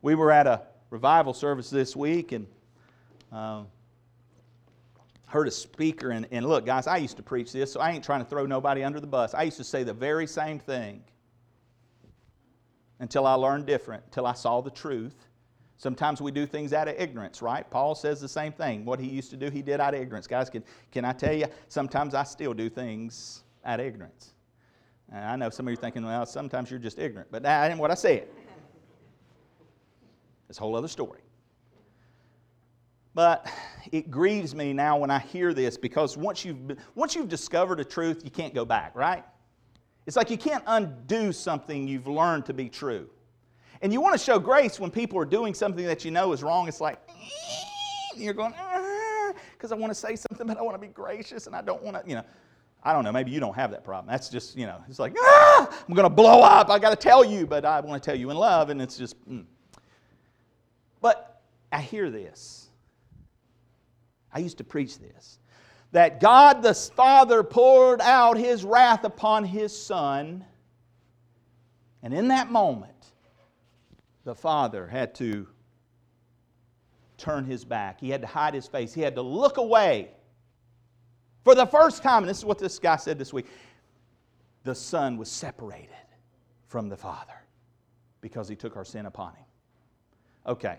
[0.00, 2.48] We were at a revival service this week and
[3.30, 3.62] uh,
[5.32, 6.10] heard a speaker.
[6.10, 8.44] And, and look, guys, I used to preach this, so I ain't trying to throw
[8.44, 9.34] nobody under the bus.
[9.34, 11.02] I used to say the very same thing
[13.00, 15.26] until I learned different, until I saw the truth.
[15.78, 17.68] Sometimes we do things out of ignorance, right?
[17.68, 18.84] Paul says the same thing.
[18.84, 20.26] What he used to do, he did out of ignorance.
[20.26, 20.62] Guys, can,
[20.92, 24.34] can I tell you, sometimes I still do things out of ignorance.
[25.10, 27.70] And I know some of you are thinking, well, sometimes you're just ignorant, but that
[27.70, 28.28] ain't what I said.
[30.48, 31.21] It's a whole other story.
[33.14, 33.46] But
[33.90, 37.84] it grieves me now when I hear this because once you've, once you've discovered a
[37.84, 39.24] truth, you can't go back, right?
[40.06, 43.08] It's like you can't undo something you've learned to be true.
[43.82, 46.42] And you want to show grace when people are doing something that you know is
[46.42, 46.68] wrong.
[46.68, 46.98] It's like,
[48.16, 48.54] you're going,
[49.52, 51.82] because I want to say something, but I want to be gracious and I don't
[51.82, 52.24] want to, you know.
[52.84, 54.10] I don't know, maybe you don't have that problem.
[54.10, 56.68] That's just, you know, it's like, ah, I'm going to blow up.
[56.68, 58.70] I got to tell you, but I want to tell you in love.
[58.70, 59.44] And it's just, mm.
[61.00, 62.70] but I hear this.
[64.32, 65.38] I used to preach this.
[65.92, 70.44] that God the Father poured out his wrath upon his Son.
[72.02, 73.12] And in that moment,
[74.24, 75.46] the Father had to
[77.18, 78.00] turn his back.
[78.00, 78.94] He had to hide his face.
[78.94, 80.10] He had to look away.
[81.44, 83.46] For the first time, and this is what this guy said this week
[84.64, 85.90] the Son was separated
[86.68, 87.34] from the Father
[88.20, 89.44] because he took our sin upon him.
[90.46, 90.78] Okay,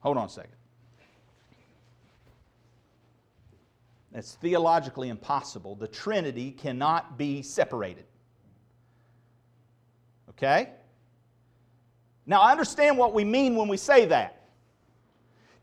[0.00, 0.56] hold on a second.
[4.14, 5.74] It's theologically impossible.
[5.74, 8.04] The Trinity cannot be separated.
[10.30, 10.70] Okay?
[12.26, 14.42] Now, I understand what we mean when we say that.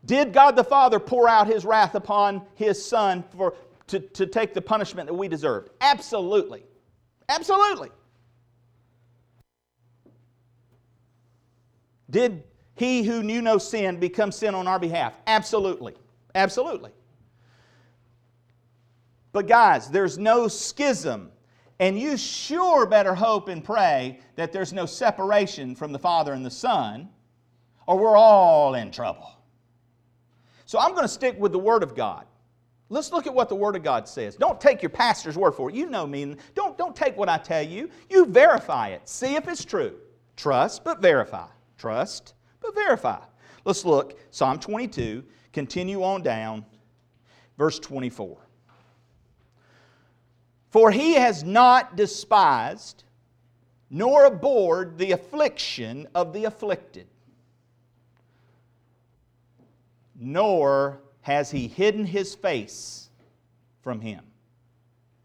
[0.04, 3.54] Did God the Father pour out his wrath upon his Son for,
[3.88, 5.70] to, to take the punishment that we deserved?
[5.80, 6.64] Absolutely.
[7.28, 7.90] Absolutely.
[12.08, 12.42] Did
[12.74, 15.12] he who knew no sin become sin on our behalf?
[15.26, 15.94] Absolutely.
[16.34, 16.90] Absolutely.
[19.32, 21.30] But, guys, there's no schism.
[21.78, 26.44] And you sure better hope and pray that there's no separation from the Father and
[26.44, 27.08] the Son,
[27.86, 29.30] or we're all in trouble.
[30.66, 32.26] So, I'm going to stick with the Word of God.
[32.92, 34.34] Let's look at what the Word of God says.
[34.34, 35.76] Don't take your pastor's word for it.
[35.76, 36.34] You know me.
[36.56, 37.88] Don't, don't take what I tell you.
[38.10, 39.08] You verify it.
[39.08, 39.94] See if it's true.
[40.36, 41.46] Trust, but verify.
[41.78, 43.20] Trust, but verify.
[43.64, 44.18] Let's look.
[44.32, 45.22] Psalm 22,
[45.52, 46.64] continue on down,
[47.56, 48.36] verse 24.
[50.70, 53.04] For he has not despised
[53.90, 57.08] nor abhorred the affliction of the afflicted,
[60.14, 63.10] nor has he hidden his face
[63.82, 64.20] from him.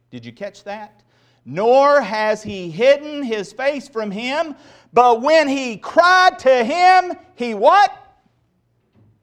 [0.09, 1.03] Did you catch that?
[1.45, 4.55] Nor has he hidden his face from him,
[4.93, 7.95] but when he cried to him, he what?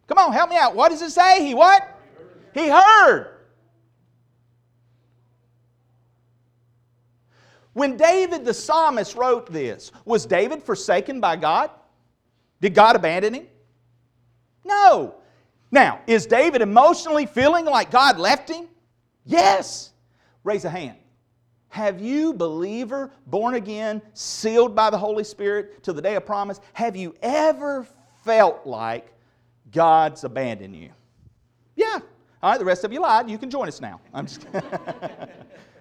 [0.07, 0.77] Come on, help me out.
[0.77, 1.45] What does it say?
[1.45, 1.99] He what?
[2.55, 3.32] He heard.
[7.73, 11.71] When David the psalmist wrote this, was David forsaken by God?
[12.61, 13.47] Did God abandon him?
[14.65, 15.17] No.
[15.71, 18.69] Now, is David emotionally feeling like God left him?
[19.25, 19.93] Yes.
[20.45, 20.99] Raise a hand.
[21.71, 26.61] Have you, believer, born again, sealed by the Holy Spirit to the day of promise,
[26.75, 27.87] have you ever
[28.25, 29.11] felt like
[29.73, 30.91] God's abandoned you?
[31.75, 31.99] Yeah.
[32.43, 33.31] All right, the rest of you lied.
[33.31, 34.01] You can join us now.
[34.13, 34.47] I'm just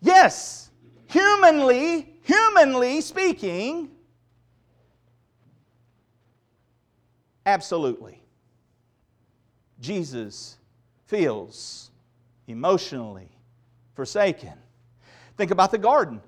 [0.00, 0.70] Yes,
[1.08, 3.90] humanly, humanly speaking,
[7.44, 8.22] absolutely.
[9.80, 10.56] Jesus
[11.06, 11.90] feels
[12.46, 13.28] emotionally
[13.94, 14.54] forsaken.
[15.36, 16.20] Think about the garden.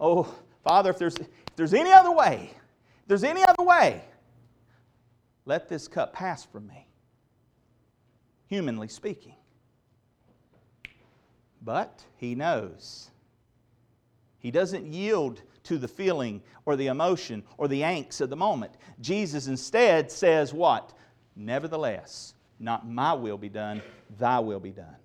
[0.00, 2.50] Oh, Father, if there's, if there's any other way,
[3.02, 4.02] if there's any other way,
[5.44, 6.86] let this cup pass from me,
[8.46, 9.34] humanly speaking.
[11.62, 13.10] But he knows.
[14.38, 18.72] He doesn't yield to the feeling or the emotion or the angst of the moment.
[19.00, 20.92] Jesus instead says, What?
[21.36, 23.82] Nevertheless, not my will be done,
[24.18, 24.96] thy will be done.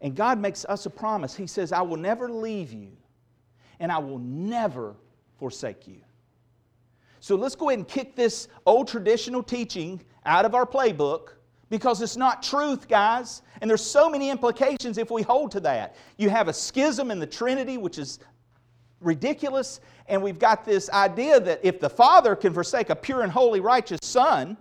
[0.00, 1.34] And God makes us a promise.
[1.34, 2.90] He says, I will never leave you
[3.78, 4.96] and I will never
[5.38, 6.00] forsake you.
[7.20, 11.34] So let's go ahead and kick this old traditional teaching out of our playbook
[11.72, 13.40] because it's not truth, guys.
[13.62, 15.96] And there's so many implications if we hold to that.
[16.18, 18.18] You have a schism in the Trinity, which is
[19.00, 23.32] ridiculous, and we've got this idea that if the Father can forsake a pure and
[23.32, 24.58] holy, righteous Son,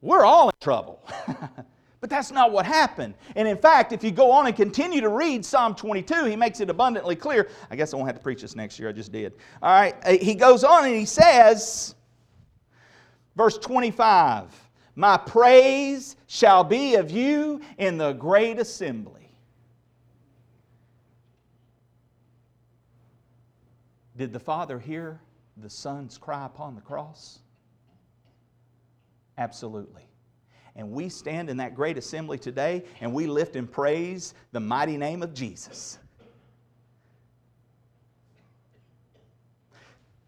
[0.00, 1.06] we're all in trouble.
[2.00, 3.12] but that's not what happened.
[3.36, 6.60] And in fact, if you go on and continue to read Psalm 22, he makes
[6.60, 7.50] it abundantly clear.
[7.70, 9.34] I guess I won't have to preach this next year, I just did.
[9.62, 11.94] All right, uh, he goes on and he says,
[13.36, 14.69] verse 25.
[14.94, 19.32] My praise shall be of you in the great assembly.
[24.16, 25.20] Did the Father hear
[25.56, 27.38] the Son's cry upon the cross?
[29.38, 30.02] Absolutely.
[30.76, 34.96] And we stand in that great assembly today and we lift and praise the mighty
[34.96, 35.98] name of Jesus.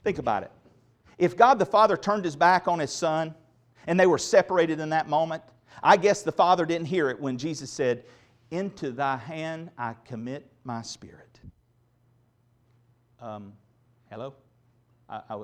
[0.02, 0.50] Think about it.
[1.18, 3.34] If God the Father turned his back on his Son,
[3.86, 5.42] and they were separated in that moment.
[5.82, 8.04] I guess the Father didn't hear it when Jesus said,
[8.50, 11.40] Into thy hand I commit my spirit.
[13.20, 13.52] Um,
[14.10, 14.34] hello?
[15.08, 15.42] I, I,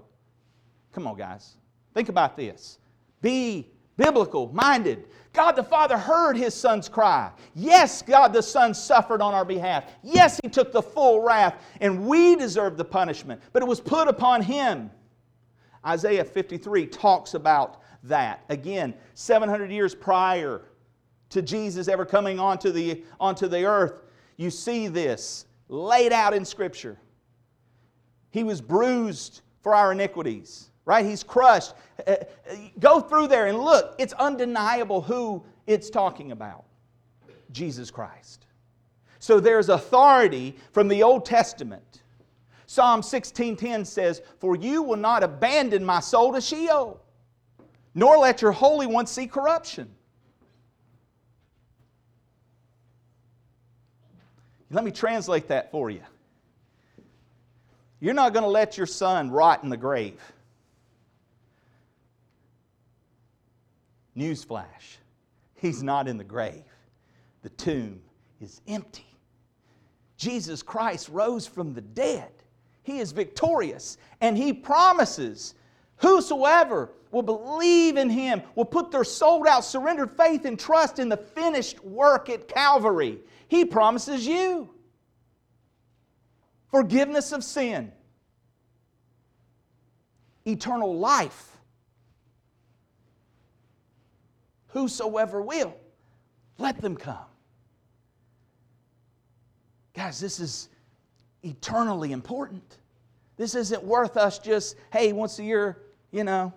[0.92, 1.56] come on, guys.
[1.94, 2.78] Think about this.
[3.22, 5.04] Be biblical minded.
[5.32, 7.30] God the Father heard his son's cry.
[7.54, 9.84] Yes, God the Son suffered on our behalf.
[10.02, 14.08] Yes, he took the full wrath, and we deserved the punishment, but it was put
[14.08, 14.90] upon him.
[15.86, 18.44] Isaiah 53 talks about that.
[18.48, 20.62] Again, 700 years prior
[21.30, 24.02] to Jesus ever coming onto the, onto the earth,
[24.36, 26.98] you see this laid out in Scripture.
[28.30, 31.04] He was bruised for our iniquities, right?
[31.04, 31.74] He's crushed.
[32.06, 33.94] Uh, uh, Go through there and look.
[33.98, 36.64] It's undeniable who it's talking about
[37.52, 38.46] Jesus Christ.
[39.18, 42.02] So there's authority from the Old Testament.
[42.66, 47.00] Psalm 16:10 says, "For you will not abandon my soul to Sheol,
[47.98, 49.92] nor let your holy one see corruption."
[54.70, 56.02] Let me translate that for you.
[58.00, 60.20] You're not going to let your son rot in the grave.
[64.16, 64.98] Newsflash,
[65.54, 66.64] he's not in the grave.
[67.42, 68.00] The tomb
[68.40, 69.06] is empty.
[70.16, 72.30] Jesus Christ rose from the dead.
[72.82, 75.54] He is victorious, and he promises
[75.96, 81.08] whosoever will believe in him, will put their sold out, surrendered faith and trust in
[81.08, 83.18] the finished work at Calvary.
[83.48, 84.70] He promises you
[86.70, 87.92] forgiveness of sin,
[90.46, 91.56] eternal life.
[94.68, 95.74] Whosoever will,
[96.58, 97.16] let them come.
[99.94, 100.68] Guys, this is
[101.42, 102.78] eternally important.
[103.36, 105.78] This isn't worth us just, hey, once a year,
[106.10, 106.52] you know.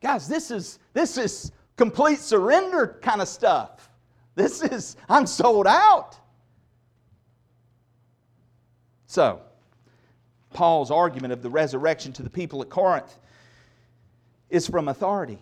[0.00, 3.90] Guys, this is this is complete surrender kind of stuff.
[4.34, 6.16] This is I'm sold out.
[9.06, 9.40] So,
[10.52, 13.18] Paul's argument of the resurrection to the people at Corinth
[14.50, 15.38] is from authority.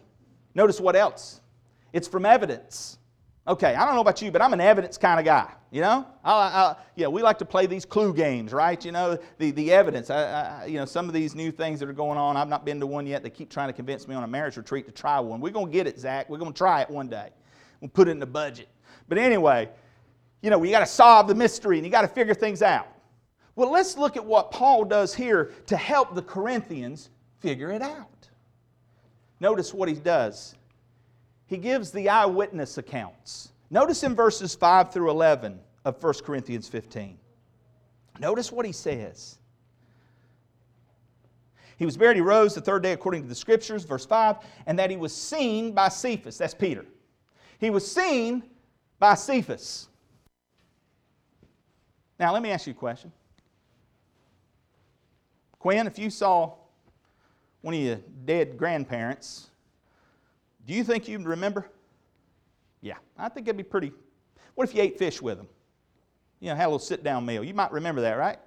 [0.55, 1.41] Notice what else?
[1.93, 2.99] It's from evidence.
[3.49, 5.53] Okay, I don't know about you, but I'm an evidence kind of guy.
[5.71, 8.83] You know, I, I, yeah, we like to play these clue games, right?
[8.85, 10.11] You know, the, the evidence.
[10.11, 12.37] I, I, you know, some of these new things that are going on.
[12.37, 13.23] I've not been to one yet.
[13.23, 15.41] They keep trying to convince me on a marriage retreat to try one.
[15.41, 16.29] We're to get it, Zach.
[16.29, 17.29] We're to try it one day.
[17.81, 18.69] We'll put it in the budget.
[19.09, 19.69] But anyway,
[20.43, 22.89] you know, we got to solve the mystery and you got to figure things out.
[23.55, 28.29] Well, let's look at what Paul does here to help the Corinthians figure it out.
[29.41, 30.55] Notice what he does.
[31.47, 33.53] He gives the eyewitness accounts.
[33.71, 37.19] Notice in verses 5 through 11 of 1 Corinthians 15.
[38.19, 39.39] Notice what he says.
[41.77, 44.37] He was buried, he rose the third day according to the scriptures, verse 5,
[44.67, 46.39] and that he was seen by Cephas.
[46.39, 46.87] That's Peter.
[47.59, 48.43] He was seen
[48.99, 49.89] by Cephas.
[52.19, 53.13] Now, let me ask you a question.
[55.59, 56.55] Quinn, if you saw
[57.61, 59.51] one of your dead grandparents,
[60.67, 61.71] do you think you'd remember?
[62.81, 63.93] Yeah, I think it'd be pretty.
[64.55, 65.49] What if you ate fish with them?
[66.41, 67.43] You know, had a little sit down meal.
[67.43, 68.39] You might remember that, right?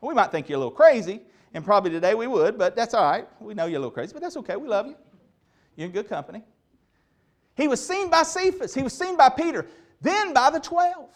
[0.00, 1.20] We might think you're a little crazy,
[1.52, 3.28] and probably today we would, but that's all right.
[3.40, 4.56] We know you're a little crazy, but that's okay.
[4.56, 4.96] We love you.
[5.74, 6.44] You're in good company.
[7.56, 9.66] He was seen by Cephas, he was seen by Peter,
[10.00, 11.10] then by the 12.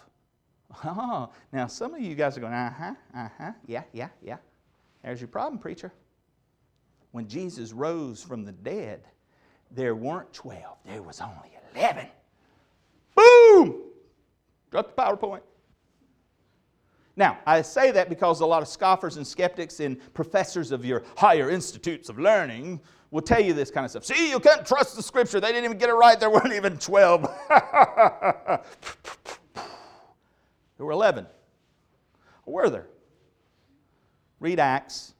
[0.85, 4.37] Oh, now some of you guys are going, uh huh, uh huh, yeah, yeah, yeah.
[5.03, 5.93] There's your problem, preacher.
[7.13, 9.03] When Jesus rose from the dead,
[9.71, 12.07] there weren't 12, there was only 11.
[13.15, 13.83] Boom!
[14.71, 15.41] Drop the PowerPoint.
[17.17, 21.03] Now, I say that because a lot of scoffers and skeptics and professors of your
[21.17, 24.05] higher institutes of learning will tell you this kind of stuff.
[24.05, 25.41] See, you can't trust the scripture.
[25.41, 26.19] They didn't even get it right.
[26.19, 27.23] There weren't even 12.
[27.51, 28.61] there
[30.79, 31.27] were 11.
[32.47, 32.87] Or were there?
[34.39, 35.15] Read Acts.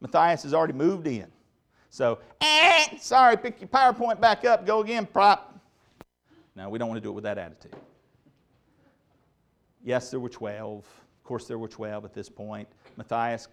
[0.00, 1.31] Matthias has already moved in.
[1.92, 5.60] So, eh, sorry, pick your PowerPoint back up, go again, prop.
[6.56, 7.76] No, we don't want to do it with that attitude.
[9.84, 10.78] Yes, there were 12.
[10.78, 12.66] Of course, there were 12 at this point.
[12.96, 13.48] Matthias,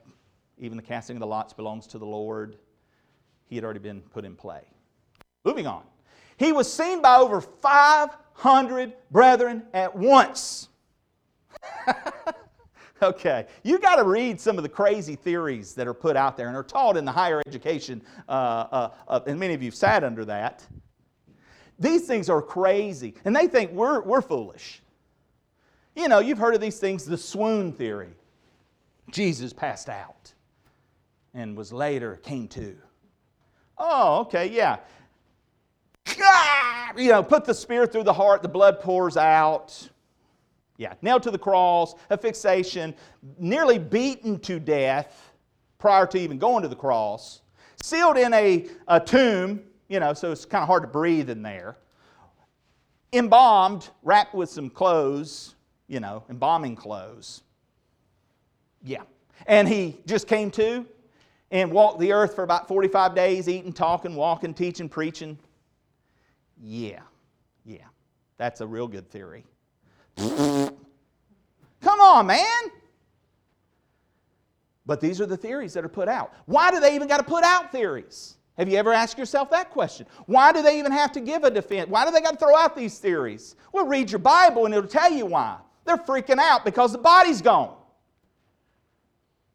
[0.58, 2.56] even the casting of the lots belongs to the Lord.
[3.48, 4.62] He had already been put in play.
[5.44, 5.84] Moving on.
[6.38, 10.70] He was seen by over 500 brethren at once.
[13.04, 16.48] okay, you got to read some of the crazy theories that are put out there
[16.48, 20.04] and are taught in the higher education, uh, uh, uh, and many of you sat
[20.04, 20.66] under that.
[21.80, 24.82] These things are crazy, and they think we're, we're foolish.
[25.96, 28.14] You know, you've heard of these things, the swoon theory.
[29.12, 30.34] Jesus passed out
[31.34, 32.78] and was later came to.
[33.78, 34.78] Oh, okay, yeah.
[36.98, 39.90] You know, put the spear through the heart, the blood pours out.
[40.80, 42.96] Yeah, nailed to the cross, asphyxiation,
[43.38, 45.34] nearly beaten to death
[45.78, 47.42] prior to even going to the cross,
[47.84, 51.42] sealed in a, a tomb, you know, so it's kind of hard to breathe in
[51.42, 51.76] there,
[53.12, 55.56] embalmed, wrapped with some clothes,
[55.90, 57.42] you know, embalming clothes.
[58.82, 59.04] Yeah.
[59.48, 60.86] And he just came to,
[61.52, 65.38] and walked the earth for about 45 days, eating, talking, walking, teaching, preaching.
[66.62, 67.02] Yeah,
[67.66, 67.88] yeah,
[68.38, 69.44] that's a real good theory.
[71.82, 72.64] Come on, man.
[74.86, 76.34] But these are the theories that are put out.
[76.46, 78.36] Why do they even got to put out theories?
[78.58, 80.06] Have you ever asked yourself that question?
[80.26, 81.90] Why do they even have to give a defense?
[81.90, 83.56] Why do they got to throw out these theories?
[83.72, 85.58] Well, read your Bible and it'll tell you why.
[85.86, 87.76] They're freaking out because the body's gone.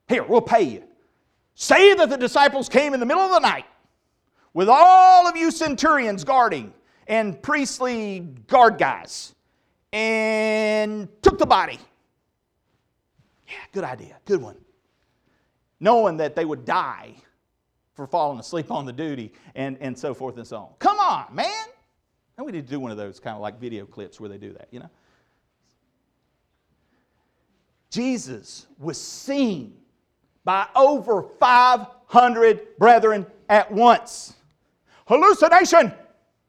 [0.09, 0.85] Here, we'll pay you.
[1.55, 3.67] Say that the disciples came in the middle of the night
[4.55, 6.73] with all of you centurions guarding
[7.07, 9.35] and priestly guard guys
[9.95, 11.79] and took the body.
[13.47, 14.19] Yeah, good idea.
[14.25, 14.57] Good one.
[15.79, 17.15] Knowing that they would die
[17.95, 20.69] for falling asleep on the duty and, and so forth and so on.
[20.81, 21.67] Come on, man.
[22.37, 24.37] And we need to do one of those kind of like video clips where they
[24.37, 24.91] do that, you know?
[27.91, 29.77] Jesus was seen
[30.43, 34.35] by over 500 brethren at once.
[35.07, 35.93] Hallucination!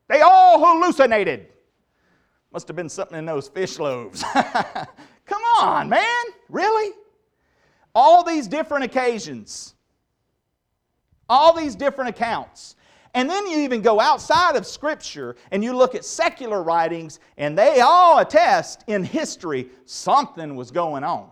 [0.07, 1.49] They all hallucinated.
[2.55, 4.23] Must have been something in those fish loaves.
[4.33, 6.23] Come on, man.
[6.47, 6.93] Really?
[7.93, 9.75] All these different occasions,
[11.27, 12.77] all these different accounts.
[13.13, 17.57] And then you even go outside of Scripture and you look at secular writings, and
[17.57, 21.31] they all attest in history something was going on.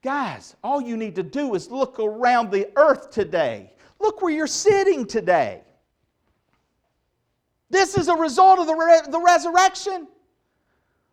[0.00, 3.72] Guys, all you need to do is look around the earth today.
[3.98, 5.63] Look where you're sitting today.
[7.74, 10.06] This is a result of the, re- the resurrection.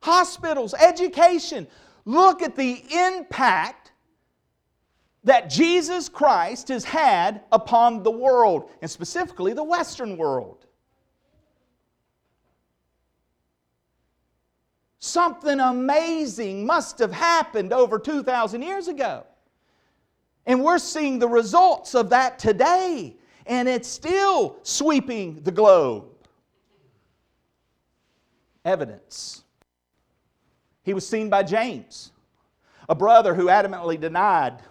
[0.03, 1.65] Hospitals, education.
[2.05, 3.93] Look at the impact
[5.23, 10.67] that Jesus Christ has had upon the world, and specifically the Western world.
[14.99, 19.25] Something amazing must have happened over 2,000 years ago.
[20.45, 23.15] And we're seeing the results of that today,
[23.47, 26.10] and it's still sweeping the globe.
[28.65, 29.43] Evidence.
[30.83, 32.11] He was seen by James,
[32.89, 34.61] a brother who adamantly denied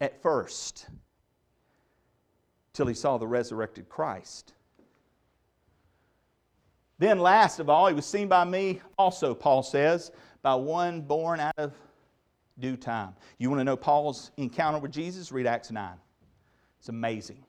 [0.00, 0.88] at first
[2.72, 4.52] till he saw the resurrected Christ.
[6.98, 10.10] Then, last of all, he was seen by me also, Paul says,
[10.42, 11.72] by one born out of
[12.58, 13.14] due time.
[13.38, 15.30] You want to know Paul's encounter with Jesus?
[15.30, 15.92] Read Acts 9.
[16.78, 17.45] It's amazing.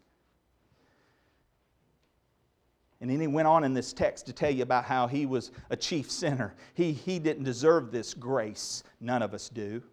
[2.99, 5.51] And then he went on in this text to tell you about how he was
[5.69, 6.55] a chief sinner.
[6.73, 8.83] He, he didn't deserve this grace.
[8.99, 9.83] None of us do.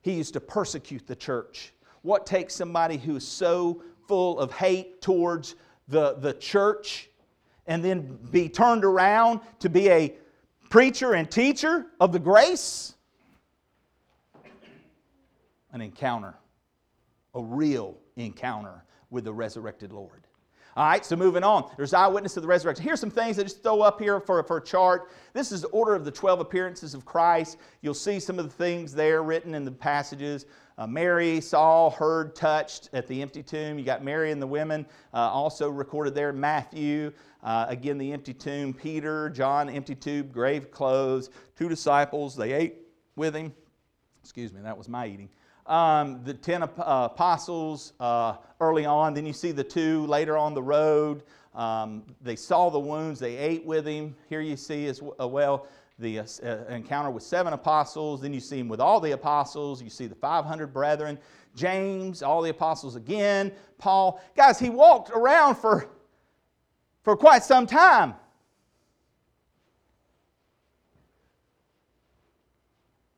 [0.00, 1.72] He used to persecute the church.
[2.02, 5.56] What takes somebody who is so full of hate towards
[5.88, 7.08] the, the church
[7.66, 10.14] and then be turned around to be a
[10.70, 12.94] preacher and teacher of the grace?
[15.72, 16.34] An encounter,
[17.34, 20.26] a real encounter with the resurrected Lord.
[20.74, 21.70] All right, so moving on.
[21.76, 22.82] There's eyewitness of the resurrection.
[22.82, 25.10] Here's some things I just throw up here for, for a chart.
[25.34, 27.58] This is the order of the 12 appearances of Christ.
[27.82, 30.46] You'll see some of the things there written in the passages.
[30.78, 33.78] Uh, Mary saw, heard, touched at the empty tomb.
[33.78, 36.32] You got Mary and the women uh, also recorded there.
[36.32, 37.12] Matthew,
[37.42, 38.72] uh, again, the empty tomb.
[38.72, 41.28] Peter, John, empty tomb, grave clothes.
[41.54, 42.76] Two disciples, they ate
[43.14, 43.52] with him.
[44.22, 45.28] Excuse me, that was my eating.
[45.66, 50.36] Um, the 10 ap- uh, apostles uh, early on, then you see the two later
[50.36, 51.22] on the road.
[51.54, 54.16] Um, they saw the wounds, they ate with him.
[54.28, 55.66] Here you see as uh, well
[55.98, 58.22] the uh, uh, encounter with seven apostles.
[58.22, 59.82] Then you see him with all the apostles.
[59.82, 61.18] You see the 500 brethren.
[61.54, 63.52] James, all the apostles again.
[63.78, 64.20] Paul.
[64.36, 65.88] Guys, he walked around for,
[67.02, 68.14] for quite some time.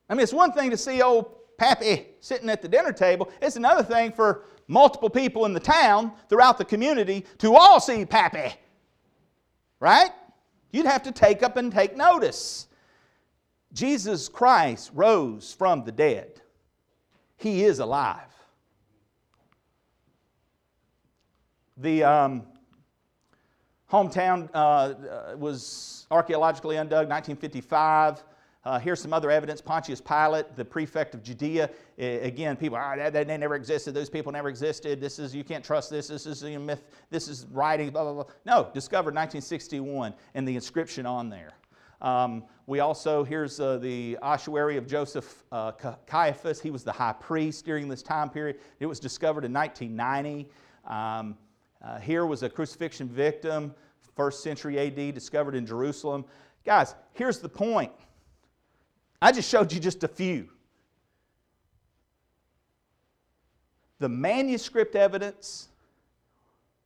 [0.09, 1.27] I mean, it's one thing to see old
[1.59, 3.31] Pappy sitting at the dinner table.
[3.41, 8.05] It's another thing for multiple people in the town throughout the community to all see
[8.05, 8.55] Pappy.
[9.81, 10.11] Right?
[10.73, 12.67] You'd have to take up and take notice.
[13.73, 16.41] Jesus Christ rose from the dead.
[17.37, 18.21] He is alive.
[21.77, 22.43] The um,
[23.91, 28.23] hometown uh, uh, was archaeologically undug 1955.
[28.65, 29.61] Uh, here's some other evidence.
[29.61, 31.69] Pontius Pilate, the prefect of Judea.
[31.99, 33.93] Again, people, ah, that- they never existed.
[33.93, 35.01] Those people never existed.
[35.01, 36.09] This is, you can't trust this.
[36.09, 36.83] This is a myth.
[37.11, 38.33] This is writing, blah, blah, blah.
[38.47, 41.53] No, discovered 1961 and the inscription on there.
[42.01, 45.73] Um, we also, here's uh, the ossuary of Joseph uh,
[46.07, 46.61] Caiaphas.
[46.61, 48.59] He was the high priest during this time period.
[48.81, 50.49] It was discovered in 1990.
[50.87, 51.37] Um,
[51.83, 53.75] uh, here was a crucifixion victim,
[54.17, 56.25] first century AD, discovered in Jerusalem.
[56.65, 57.93] Guys, here's the point.
[59.25, 60.51] I just showed you just a few.
[64.05, 65.69] the manuscript evidence,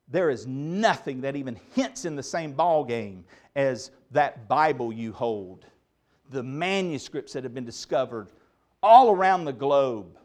[0.06, 3.24] there is nothing that even hints in the same ball game
[3.56, 5.66] as that Bible you hold.
[6.30, 8.28] The manuscripts that have been discovered
[8.84, 10.16] all around the globe.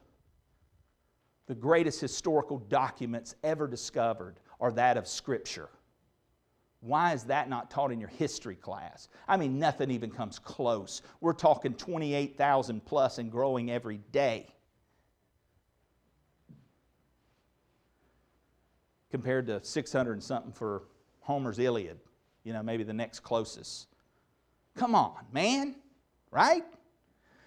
[1.48, 5.69] The greatest historical documents ever discovered are that of Scripture.
[6.84, 9.07] Why is that not taught in your history class?
[9.26, 11.01] I mean, nothing even comes close.
[11.22, 14.47] We're talking 28,000 plus and growing every day.
[19.11, 20.84] Compared to 600 and something for
[21.22, 21.99] Homer's Iliad,
[22.43, 23.88] you know, maybe the next closest.
[24.76, 25.76] Come on, man,
[26.31, 26.65] right?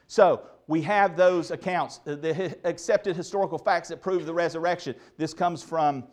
[0.07, 4.95] So we have those accounts, the- accepted historical facts that prove the resurrection.
[5.19, 6.05] This comes from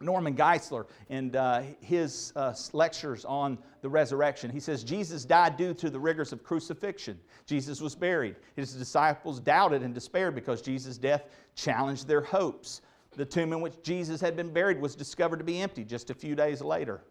[0.00, 4.50] Norman Geisler and uh, his uh, lectures on the resurrection.
[4.50, 7.18] He says Jesus died due to the rigors of crucifixion.
[7.46, 8.36] Jesus was buried.
[8.54, 12.82] His disciples doubted and despaired because Jesus' death challenged their hopes.
[13.16, 16.14] The tomb in which Jesus had been buried was discovered to be empty just a
[16.14, 17.02] few days later.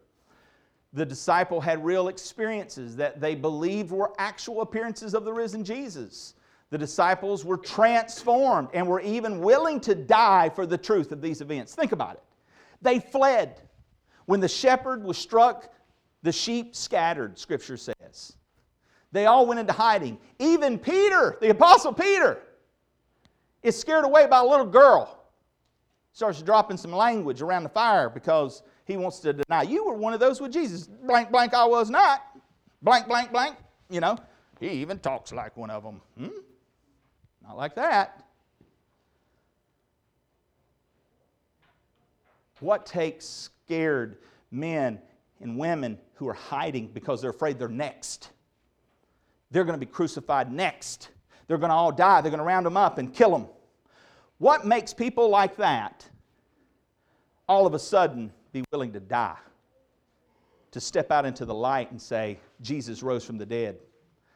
[0.94, 6.34] The disciple had real experiences that they believed were actual appearances of the risen Jesus.
[6.70, 11.42] The disciples were transformed and were even willing to die for the truth of these
[11.42, 11.74] events.
[11.74, 12.22] Think about it.
[12.82, 13.60] They fled.
[14.26, 15.72] When the shepherd was struck,
[16.22, 18.36] the sheep scattered, Scripture says.
[19.12, 20.18] They all went into hiding.
[20.38, 22.38] Even Peter, the Apostle Peter,
[23.62, 25.24] is scared away by a little girl.
[26.12, 29.62] Starts dropping some language around the fire because he wants to deny.
[29.62, 30.86] You were one of those with Jesus.
[30.86, 32.22] Blank, blank, I was not.
[32.82, 33.56] Blank, blank, blank.
[33.88, 34.18] You know,
[34.60, 36.00] he even talks like one of them.
[36.18, 36.28] Hmm?
[37.42, 38.24] Not like that.
[42.60, 44.18] What takes scared
[44.50, 45.00] men
[45.40, 48.30] and women who are hiding because they're afraid they're next?
[49.50, 51.10] They're going to be crucified next.
[51.46, 52.20] They're going to all die.
[52.20, 53.46] They're going to round them up and kill them.
[54.38, 56.08] What makes people like that
[57.48, 59.36] all of a sudden be willing to die?
[60.72, 63.78] To step out into the light and say, Jesus rose from the dead.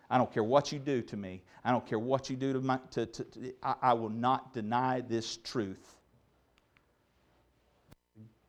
[0.08, 1.42] I don't care what you do to me.
[1.64, 2.78] I don't care what you do to my.
[2.92, 5.98] To, to, I, I will not deny this truth.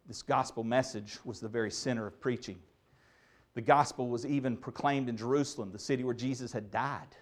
[0.08, 2.60] This gospel message was the very center of preaching.
[3.54, 7.16] The gospel was even proclaimed in Jerusalem, the city where Jesus had died.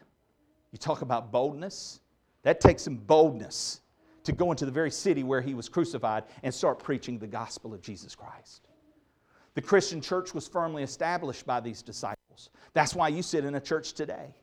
[0.72, 2.00] You talk about boldness?
[2.44, 3.82] That takes some boldness
[4.24, 7.74] to go into the very city where he was crucified and start preaching the gospel
[7.74, 8.68] of Jesus Christ.
[9.54, 12.50] The Christian church was firmly established by these disciples.
[12.74, 14.34] That's why you sit in a church today.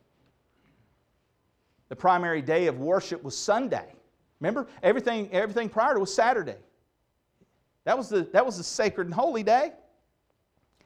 [1.88, 3.86] The primary day of worship was Sunday.
[4.40, 6.56] Remember, everything, everything prior to was Saturday.
[7.88, 9.72] That was, the, that was the sacred and holy day.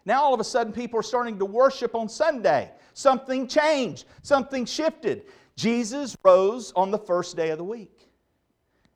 [0.05, 2.71] Now all of a sudden people are starting to worship on Sunday.
[2.95, 5.25] Something changed, something shifted.
[5.57, 8.09] Jesus rose on the first day of the week.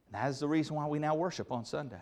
[0.06, 1.96] And that is the reason why we now worship on Sunday.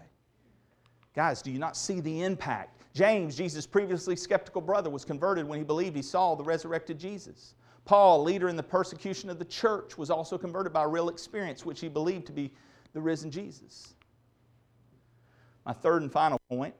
[1.16, 2.82] Guys, do you not see the impact?
[2.93, 7.55] James, Jesus' previously skeptical brother, was converted when he believed he saw the resurrected Jesus.
[7.86, 11.64] Paul, leader in the persecution of the church, was also converted by a real experience,
[11.64, 12.52] which he believed to be
[12.93, 13.94] the risen Jesus.
[15.65, 16.74] My third and final point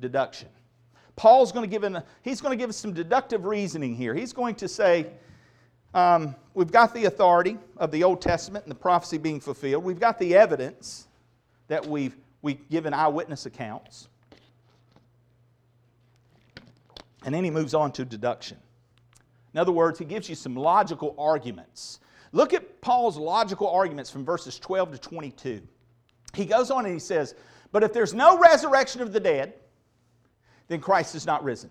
[0.00, 0.48] deduction.
[1.16, 4.14] Paul's going to give an, he's going to give us some deductive reasoning here.
[4.14, 5.06] He's going to say,
[5.94, 9.84] um, we've got the authority of the Old Testament and the prophecy being fulfilled.
[9.84, 11.06] We've got the evidence
[11.68, 14.08] that we've, we've given eyewitness accounts.
[17.24, 18.58] And then he moves on to deduction.
[19.54, 22.00] In other words, he gives you some logical arguments.
[22.32, 25.62] Look at Paul's logical arguments from verses 12 to 22.
[26.34, 27.36] He goes on and he says,
[27.74, 29.54] But if there's no resurrection of the dead,
[30.68, 31.70] then Christ is not risen.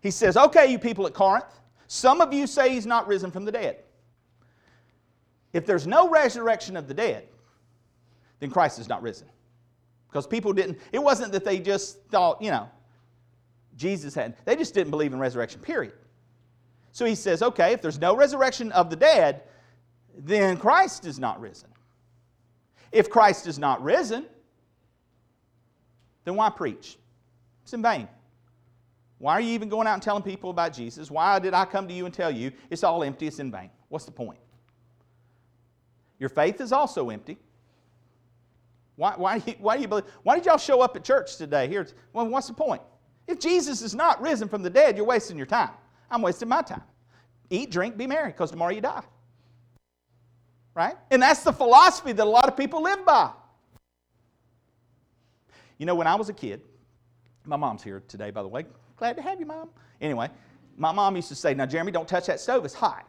[0.00, 1.44] He says, Okay, you people at Corinth,
[1.86, 3.80] some of you say he's not risen from the dead.
[5.52, 7.28] If there's no resurrection of the dead,
[8.38, 9.28] then Christ is not risen.
[10.08, 12.66] Because people didn't, it wasn't that they just thought, you know,
[13.76, 15.92] Jesus had, they just didn't believe in resurrection, period.
[16.92, 19.42] So he says, okay, if there's no resurrection of the dead,
[20.16, 21.68] then Christ is not risen.
[22.92, 24.24] If Christ is not risen,
[26.24, 26.98] then why preach?
[27.62, 28.08] It's in vain.
[29.18, 31.10] Why are you even going out and telling people about Jesus?
[31.10, 32.52] Why did I come to you and tell you?
[32.70, 33.70] It's all empty, it's in vain.
[33.88, 34.38] What's the point?
[36.18, 37.38] Your faith is also empty.
[38.96, 40.04] Why, why, why do you believe?
[40.22, 41.68] Why did y'all show up at church today?
[41.68, 42.82] Here, well, what's the point?
[43.26, 45.70] If Jesus is not risen from the dead, you're wasting your time.
[46.10, 46.82] I'm wasting my time.
[47.48, 49.02] Eat, drink, be merry, because tomorrow you die.
[50.74, 50.94] Right?
[51.10, 53.30] And that's the philosophy that a lot of people live by.
[55.80, 56.60] You know, when I was a kid,
[57.46, 58.66] my mom's here today, by the way.
[58.98, 59.70] Glad to have you, mom.
[60.02, 60.28] Anyway,
[60.76, 63.08] my mom used to say, Now, Jeremy, don't touch that stove, it's hot.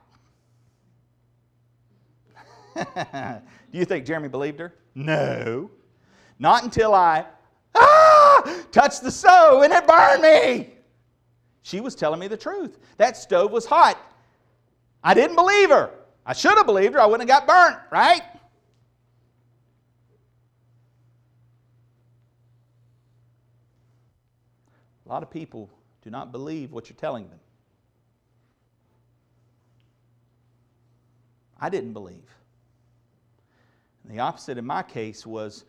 [3.74, 4.74] Do you think Jeremy believed her?
[4.96, 5.70] No.
[6.40, 7.26] Not until I
[7.76, 10.70] ah, touched the stove and it burned me.
[11.64, 12.80] She was telling me the truth.
[12.96, 13.98] That stove was hot.
[15.04, 15.92] I didn't believe her.
[16.26, 17.02] I should have believed her.
[17.02, 18.22] I wouldn't have got burnt, right?
[25.12, 25.70] A lot of people
[26.06, 27.40] do not believe what you're telling them.
[31.60, 32.34] I didn't believe.
[34.06, 35.66] And the opposite in my case was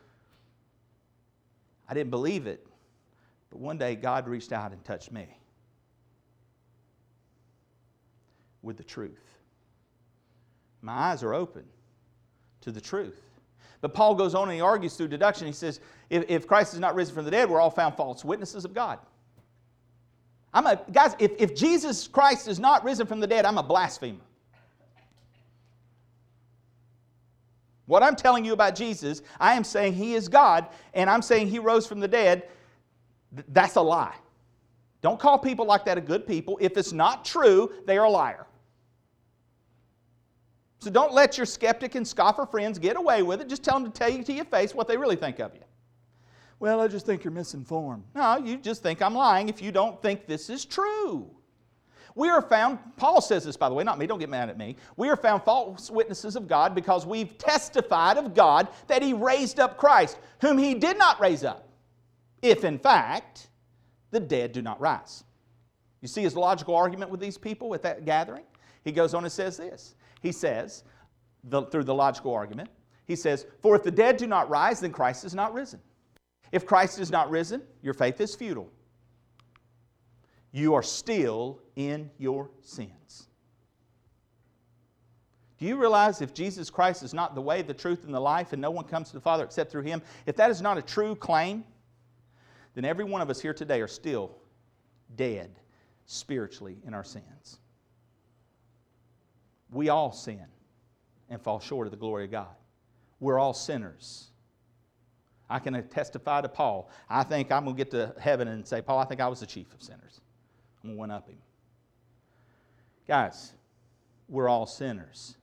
[1.88, 2.64] I didn't believe it,
[3.50, 5.26] but one day God reached out and touched me
[8.62, 9.24] with the truth.
[10.82, 11.64] My eyes are open
[12.60, 13.20] to the truth.
[13.80, 15.48] But Paul goes on and he argues through deduction.
[15.48, 18.24] He says, if, if Christ is not risen from the dead, we're all found false
[18.24, 19.00] witnesses of God.
[20.54, 23.62] I'm a, guys, if, if Jesus Christ is not risen from the dead, I'm a
[23.62, 24.20] blasphemer.
[27.86, 31.48] What I'm telling you about Jesus, I am saying he is God, and I'm saying
[31.48, 32.48] he rose from the dead.
[33.34, 34.14] Th- That's a lie.
[35.00, 36.56] Don't call people like that a good people.
[36.60, 38.46] If it's not true, they are a liar.
[40.78, 43.48] So don't let your skeptic and scoffer friends get away with it.
[43.48, 45.62] Just tell them to tell you to your face what they really think of you.
[46.62, 48.04] Well, I just think you're misinformed.
[48.14, 51.28] No, you just think I'm lying if you don't think this is true.
[52.14, 54.56] We are found, Paul says this by the way, not me, don't get mad at
[54.56, 54.76] me.
[54.96, 59.58] We are found false witnesses of God because we've testified of God that He raised
[59.58, 61.68] up Christ, whom He did not raise up,
[62.42, 63.48] if in fact
[64.12, 65.24] the dead do not rise.
[66.00, 68.44] You see his logical argument with these people at that gathering?
[68.84, 69.96] He goes on and says this.
[70.20, 70.84] He says,
[71.42, 72.70] the, through the logical argument,
[73.04, 75.80] he says, For if the dead do not rise, then Christ is not risen.
[76.52, 78.70] If Christ is not risen, your faith is futile.
[80.52, 83.28] You are still in your sins.
[85.58, 88.52] Do you realize if Jesus Christ is not the way, the truth, and the life,
[88.52, 90.82] and no one comes to the Father except through Him, if that is not a
[90.82, 91.64] true claim,
[92.74, 94.36] then every one of us here today are still
[95.16, 95.58] dead
[96.04, 97.60] spiritually in our sins.
[99.70, 100.44] We all sin
[101.30, 102.54] and fall short of the glory of God.
[103.20, 104.31] We're all sinners.
[105.52, 106.88] I can testify to Paul.
[107.10, 109.40] I think I'm going to get to heaven and say, Paul, I think I was
[109.40, 110.22] the chief of sinners.
[110.82, 111.36] I'm going to one up him.
[113.06, 113.52] Guys,
[114.30, 115.36] we're all sinners.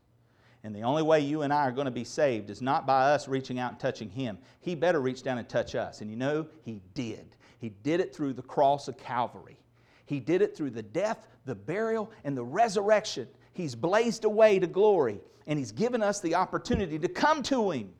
[0.64, 3.12] And the only way you and I are going to be saved is not by
[3.12, 4.40] us reaching out and touching him.
[4.62, 6.02] He better reach down and touch us.
[6.02, 7.36] And you know, he did.
[7.60, 9.60] He did it through the cross of Calvary.
[10.08, 13.28] He did it through the death, the burial, and the resurrection.
[13.54, 17.70] He's blazed a way to glory, and he's given us the opportunity to come to
[17.70, 17.94] him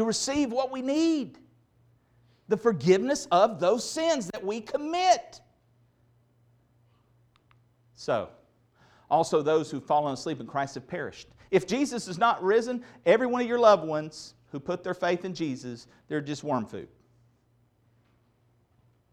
[0.00, 1.38] to receive what we need
[2.48, 5.40] the forgiveness of those sins that we commit.
[7.94, 8.30] So,
[9.08, 11.28] also those who've fallen asleep in Christ have perished.
[11.50, 15.24] If Jesus is not risen, every one of your loved ones who put their faith
[15.24, 16.88] in Jesus, they're just worm food.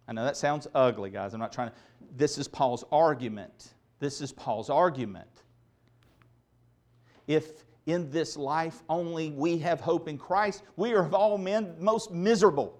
[0.07, 1.33] I know that sounds ugly, guys.
[1.33, 1.75] I'm not trying to.
[2.15, 3.73] This is Paul's argument.
[3.99, 5.43] This is Paul's argument.
[7.27, 11.73] If in this life only we have hope in Christ, we are of all men
[11.79, 12.79] most miserable.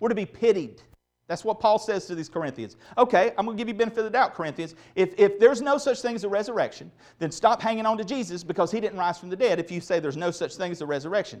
[0.00, 0.82] We're to be pitied.
[1.28, 2.76] That's what Paul says to these Corinthians.
[2.98, 4.74] Okay, I'm going to give you benefit of the doubt, Corinthians.
[4.96, 8.42] If, if there's no such thing as a resurrection, then stop hanging on to Jesus
[8.42, 10.82] because he didn't rise from the dead if you say there's no such thing as
[10.82, 11.40] a resurrection.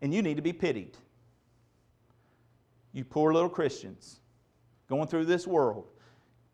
[0.00, 0.96] And you need to be pitied.
[2.92, 4.20] You poor little Christians
[4.88, 5.88] going through this world.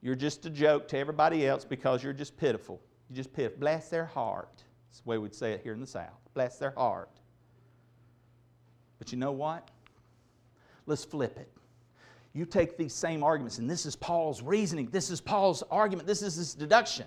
[0.00, 2.80] You're just a joke to everybody else because you're just pitiful.
[3.09, 3.59] You just pitiful.
[3.59, 4.62] Bless their heart.
[4.89, 6.20] That's the way we'd say it here in the South.
[6.35, 7.10] Bless their heart.
[8.98, 9.70] But you know what?
[10.86, 11.51] Let's flip it.
[12.32, 16.22] You take these same arguments, and this is Paul's reasoning, this is Paul's argument, this
[16.22, 17.06] is his deduction.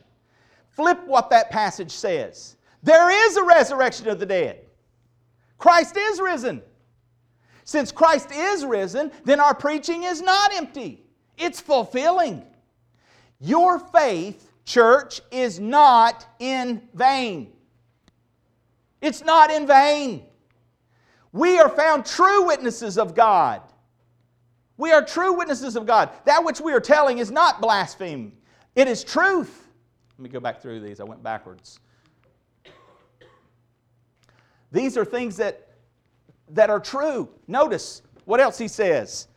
[0.70, 2.58] Flip what that passage says.
[2.84, 4.62] There is a resurrection of the dead.
[5.58, 6.62] Christ is risen.
[7.64, 11.04] Since Christ is risen, then our preaching is not empty,
[11.38, 12.46] it's fulfilling.
[13.40, 17.52] Your faith, church, is not in vain.
[19.02, 20.24] It's not in vain.
[21.32, 23.62] We are found true witnesses of God.
[24.78, 26.10] We are true witnesses of God.
[26.26, 28.34] That which we are telling is not blasphemy,
[28.76, 29.68] it is truth.
[30.18, 31.00] Let me go back through these.
[31.00, 31.80] I went backwards.
[34.72, 35.68] These are things that,
[36.50, 37.28] that are true.
[37.48, 39.28] Notice what else he says.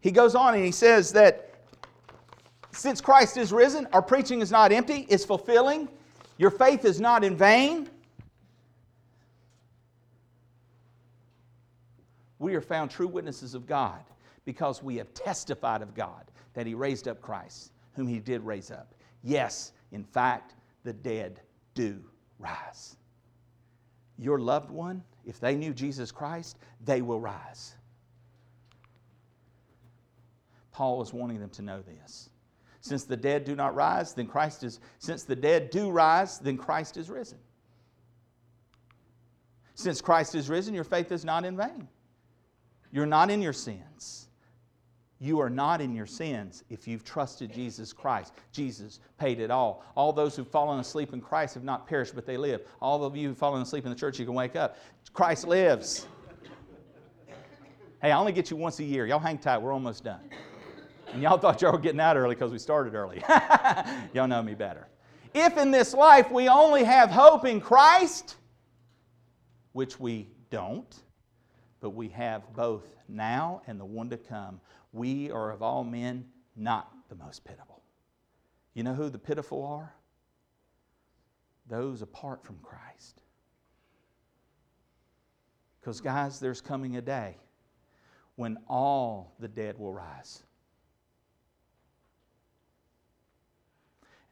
[0.00, 1.53] He goes on and he says that
[2.74, 5.88] since Christ is risen, our preaching is not empty, it's fulfilling.
[6.38, 7.88] Your faith is not in vain.
[12.38, 14.00] We are found true witnesses of God
[14.44, 18.70] because we have testified of God that He raised up Christ, whom He did raise
[18.70, 18.94] up.
[19.22, 21.40] Yes, in fact, the dead
[21.74, 22.02] do
[22.38, 22.96] rise.
[24.18, 27.74] Your loved one, if they knew Jesus Christ, they will rise.
[30.72, 32.28] Paul is wanting them to know this.
[32.84, 36.58] Since the dead do not rise, then Christ is, since the dead do rise, then
[36.58, 37.38] Christ is risen.
[39.74, 41.88] Since Christ is risen, your faith is not in vain.
[42.92, 44.28] You're not in your sins.
[45.18, 48.34] You are not in your sins if you've trusted Jesus Christ.
[48.52, 49.82] Jesus paid it all.
[49.96, 52.60] All those who've fallen asleep in Christ have not perished, but they live.
[52.82, 54.76] All of you who've fallen asleep in the church, you can wake up.
[55.14, 56.06] Christ lives.
[58.02, 59.06] Hey, I only get you once a year.
[59.06, 59.56] Y'all hang tight.
[59.56, 60.20] We're almost done.
[61.14, 63.22] And y'all thought y'all were getting out early because we started early.
[64.12, 64.88] y'all know me better.
[65.32, 68.34] If in this life we only have hope in Christ,
[69.74, 70.92] which we don't,
[71.80, 74.60] but we have both now and the one to come,
[74.92, 76.24] we are of all men
[76.56, 77.80] not the most pitiful.
[78.74, 79.94] You know who the pitiful are?
[81.68, 83.20] Those apart from Christ.
[85.80, 87.36] Because, guys, there's coming a day
[88.34, 90.42] when all the dead will rise.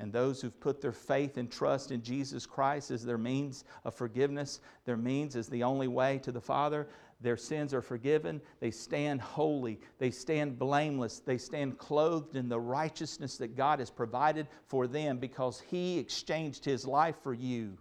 [0.03, 3.95] And those who've put their faith and trust in Jesus Christ as their means of
[3.95, 6.89] forgiveness, their means as the only way to the Father,
[7.21, 8.41] their sins are forgiven.
[8.59, 9.79] They stand holy.
[9.99, 11.21] They stand blameless.
[11.21, 16.65] They stand clothed in the righteousness that God has provided for them because He exchanged
[16.65, 17.79] His life for you.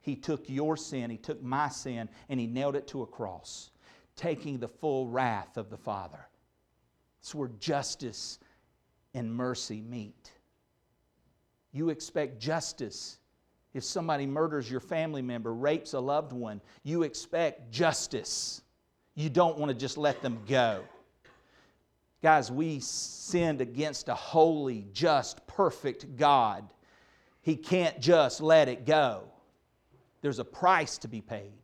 [0.00, 3.70] He took your sin, He took my sin, and He nailed it to a cross,
[4.16, 6.26] taking the full wrath of the Father.
[7.20, 8.40] It's where justice
[9.14, 10.32] and mercy meet.
[11.78, 13.18] You expect justice.
[13.72, 18.62] If somebody murders your family member, rapes a loved one, you expect justice.
[19.14, 20.82] You don't want to just let them go.
[22.20, 26.68] Guys, we sinned against a holy, just, perfect God.
[27.42, 29.22] He can't just let it go.
[30.20, 31.62] There's a price to be paid.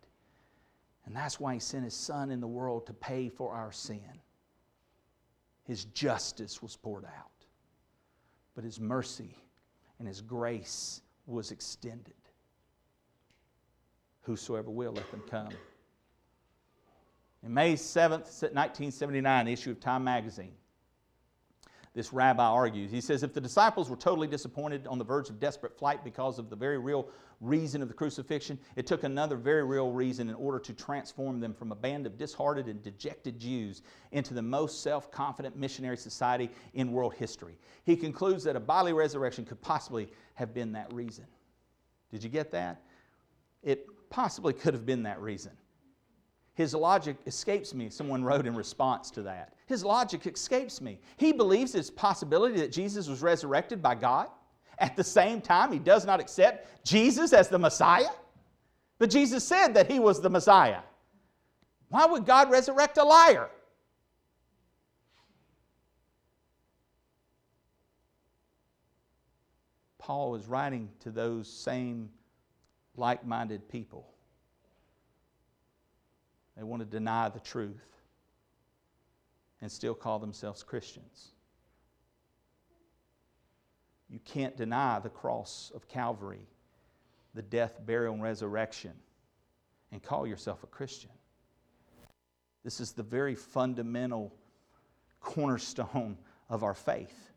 [1.06, 4.20] And that's why He sent His Son in the world to pay for our sin.
[5.64, 7.46] His justice was poured out,
[8.54, 9.40] but His mercy
[9.98, 12.14] and His grace was extended.
[14.22, 15.50] Whosoever will, let them come.
[17.42, 20.54] In May 7th, 1979, the issue of Time magazine,
[21.94, 22.90] this rabbi argues.
[22.90, 26.40] He says, if the disciples were totally disappointed on the verge of desperate flight because
[26.40, 27.08] of the very real
[27.40, 31.54] reason of the crucifixion, it took another very real reason in order to transform them
[31.54, 36.50] from a band of disheartened and dejected Jews into the most self confident missionary society
[36.74, 37.56] in world history.
[37.84, 41.26] He concludes that a bodily resurrection could possibly have been that reason.
[42.10, 42.82] Did you get that?
[43.62, 45.52] It possibly could have been that reason.
[46.54, 49.54] His logic escapes me, someone wrote in response to that.
[49.66, 51.00] His logic escapes me.
[51.16, 54.28] He believes it's a possibility that Jesus was resurrected by God.
[54.78, 58.10] At the same time, he does not accept Jesus as the Messiah.
[58.98, 60.80] But Jesus said that he was the Messiah.
[61.88, 63.50] Why would God resurrect a liar?
[69.98, 72.10] Paul is writing to those same
[72.96, 74.13] like minded people.
[76.56, 77.86] They want to deny the truth
[79.60, 81.32] and still call themselves Christians.
[84.08, 86.46] You can't deny the cross of Calvary,
[87.34, 88.92] the death, burial, and resurrection,
[89.90, 91.10] and call yourself a Christian.
[92.62, 94.32] This is the very fundamental
[95.20, 96.18] cornerstone
[96.48, 97.30] of our faith.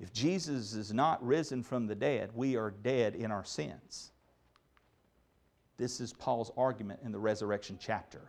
[0.00, 4.12] If Jesus is not risen from the dead, we are dead in our sins.
[5.78, 8.20] This is Paul's argument in the resurrection chapter.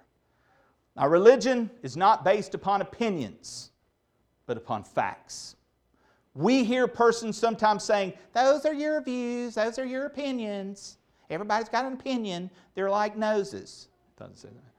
[0.96, 3.72] Our religion is not based upon opinions,
[4.46, 5.56] but upon facts.
[6.36, 10.98] We hear persons sometimes saying, Those are your views, those are your opinions.
[11.30, 12.50] Everybody's got an opinion.
[12.74, 13.88] They're like noses.
[14.18, 14.74] Doesn't say that.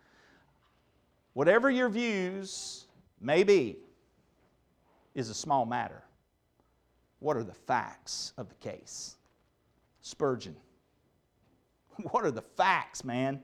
[1.34, 2.86] Whatever your views
[3.20, 3.76] may be,
[5.14, 6.02] is a small matter.
[7.18, 9.16] What are the facts of the case?
[10.02, 10.56] Spurgeon.
[12.10, 13.42] What are the facts, man?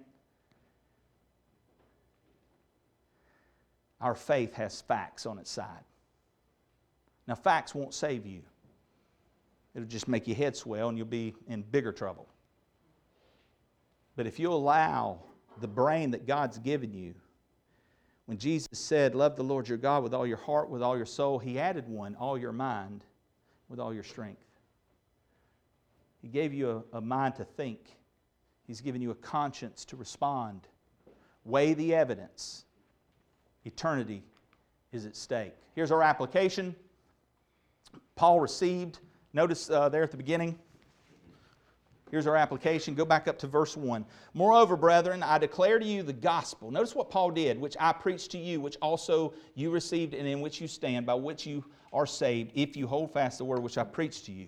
[4.01, 5.85] Our faith has facts on its side.
[7.27, 8.43] Now, facts won't save you,
[9.74, 12.28] it'll just make your head swell and you'll be in bigger trouble.
[14.14, 15.20] But if you allow
[15.60, 17.14] the brain that God's given you,
[18.27, 21.06] when Jesus said, Love the Lord your God with all your heart, with all your
[21.06, 23.05] soul, He added one, all your mind,
[23.68, 24.43] with all your strength.
[26.23, 27.95] He gave you a, a mind to think,
[28.66, 30.68] He's given you a conscience to respond.
[31.44, 32.64] Weigh the evidence.
[33.64, 34.22] Eternity
[34.93, 35.55] is at stake.
[35.74, 36.74] Here's our application
[38.14, 38.98] Paul received
[39.36, 40.59] Notice uh, there at the beginning,
[42.10, 42.94] Here's our application.
[42.94, 44.06] Go back up to verse 1.
[44.32, 46.70] Moreover, brethren, I declare to you the gospel.
[46.70, 50.40] Notice what Paul did, which I preached to you, which also you received and in
[50.40, 53.76] which you stand, by which you are saved, if you hold fast the word which
[53.76, 54.47] I preached to you.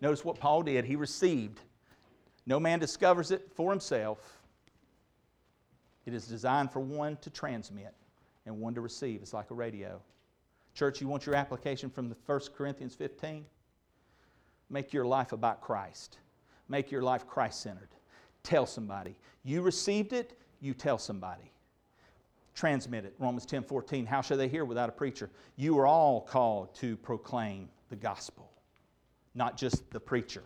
[0.00, 0.84] Notice what Paul did.
[0.84, 1.60] He received.
[2.46, 4.38] No man discovers it for himself.
[6.06, 7.94] It is designed for one to transmit
[8.44, 9.22] and one to receive.
[9.22, 10.00] It's like a radio.
[10.74, 13.46] Church, you want your application from the 1 Corinthians 15?
[14.68, 16.18] Make your life about Christ.
[16.68, 17.88] Make your life Christ centered.
[18.42, 19.16] Tell somebody.
[19.44, 21.50] You received it, you tell somebody.
[22.54, 23.14] Transmit it.
[23.18, 24.06] Romans 10 14.
[24.06, 25.30] How shall they hear without a preacher?
[25.56, 28.50] You are all called to proclaim the gospel,
[29.34, 30.42] not just the preacher.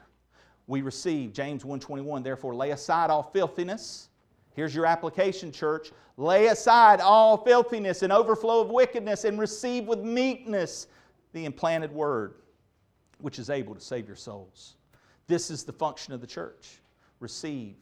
[0.69, 4.11] We receive James 1:21, therefore lay aside all filthiness.
[4.55, 5.93] Here's your application, church.
[6.17, 10.87] Lay aside all filthiness and overflow of wickedness and receive with meekness
[11.33, 12.35] the implanted word,
[13.21, 14.77] which is able to save your souls.
[15.27, 16.81] This is the function of the church
[17.21, 17.77] receive,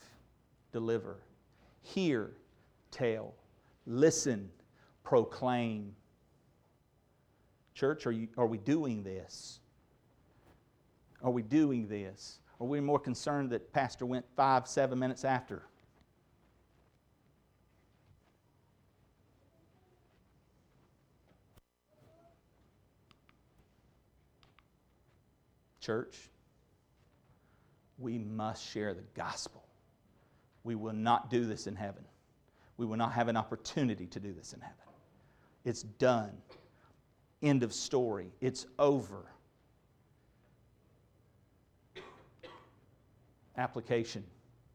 [0.73, 1.17] deliver,
[1.83, 2.33] hear,
[2.91, 3.35] tell,
[3.87, 4.49] listen,
[5.03, 5.95] proclaim.
[7.75, 9.61] Church, are, you, are we doing this?
[11.23, 12.39] Are we doing this?
[12.61, 15.63] Are we more concerned that Pastor went five, seven minutes after?
[25.81, 26.17] Church,
[27.99, 29.63] we must share the gospel.
[30.65, 32.05] We will not do this in heaven.
[32.77, 34.77] We will not have an opportunity to do this in heaven.
[35.65, 36.33] It's done.
[37.43, 38.33] End of story.
[38.41, 39.27] It's over.
[43.57, 44.25] Application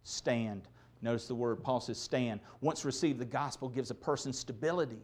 [0.03, 0.67] stand.
[1.01, 2.39] Notice the word Paul says stand.
[2.61, 4.99] Once received, the gospel gives a person stability.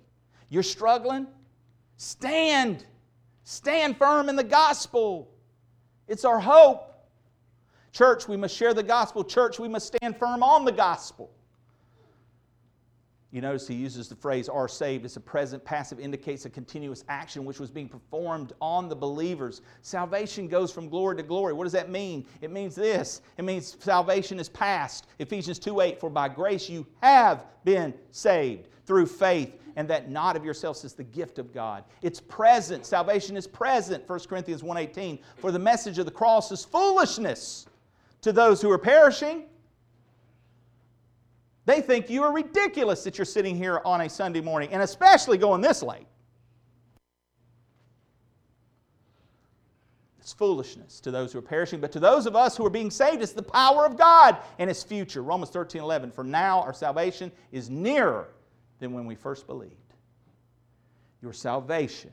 [0.49, 1.27] You're struggling?
[1.97, 2.85] Stand.
[3.43, 5.31] Stand firm in the gospel.
[6.07, 6.93] It's our hope.
[7.91, 9.23] Church, we must share the gospel.
[9.23, 11.31] Church, we must stand firm on the gospel.
[13.31, 15.03] You notice he uses the phrase are saved.
[15.03, 19.61] It's a present passive, indicates a continuous action which was being performed on the believers.
[19.81, 21.51] Salvation goes from glory to glory.
[21.51, 22.25] What does that mean?
[22.41, 25.07] It means this it means salvation is past.
[25.19, 30.37] Ephesians 2 8, for by grace you have been saved through faith, and that not
[30.37, 31.83] of yourselves is the gift of God.
[32.01, 32.85] It's present.
[32.85, 34.07] Salvation is present.
[34.07, 35.19] 1 Corinthians 1:18.
[35.35, 37.65] For the message of the cross is foolishness
[38.21, 39.49] to those who are perishing.
[41.67, 45.37] They think you are ridiculous that you're sitting here on a Sunday morning, and especially
[45.37, 46.07] going this late.
[50.17, 52.89] It's foolishness to those who are perishing, but to those of us who are being
[52.89, 55.21] saved, it's the power of God and His future.
[55.21, 56.09] Romans 13 11.
[56.11, 58.29] For now our salvation is nearer
[58.79, 59.73] than when we first believed.
[61.21, 62.11] Your salvation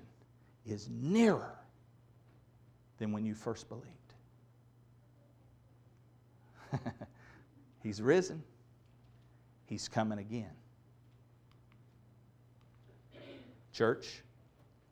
[0.66, 1.54] is nearer
[2.98, 3.86] than when you first believed.
[7.84, 8.42] He's risen.
[9.66, 10.50] He's coming again.
[13.72, 14.22] Church,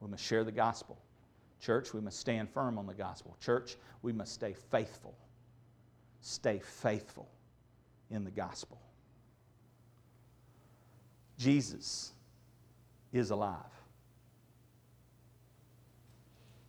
[0.01, 0.99] we must share the gospel.
[1.61, 3.37] Church, we must stand firm on the gospel.
[3.41, 5.15] Church, we must stay faithful.
[6.21, 7.29] Stay faithful
[8.11, 8.81] in the gospel.
[11.39, 12.13] Jesus
[13.13, 13.57] is alive.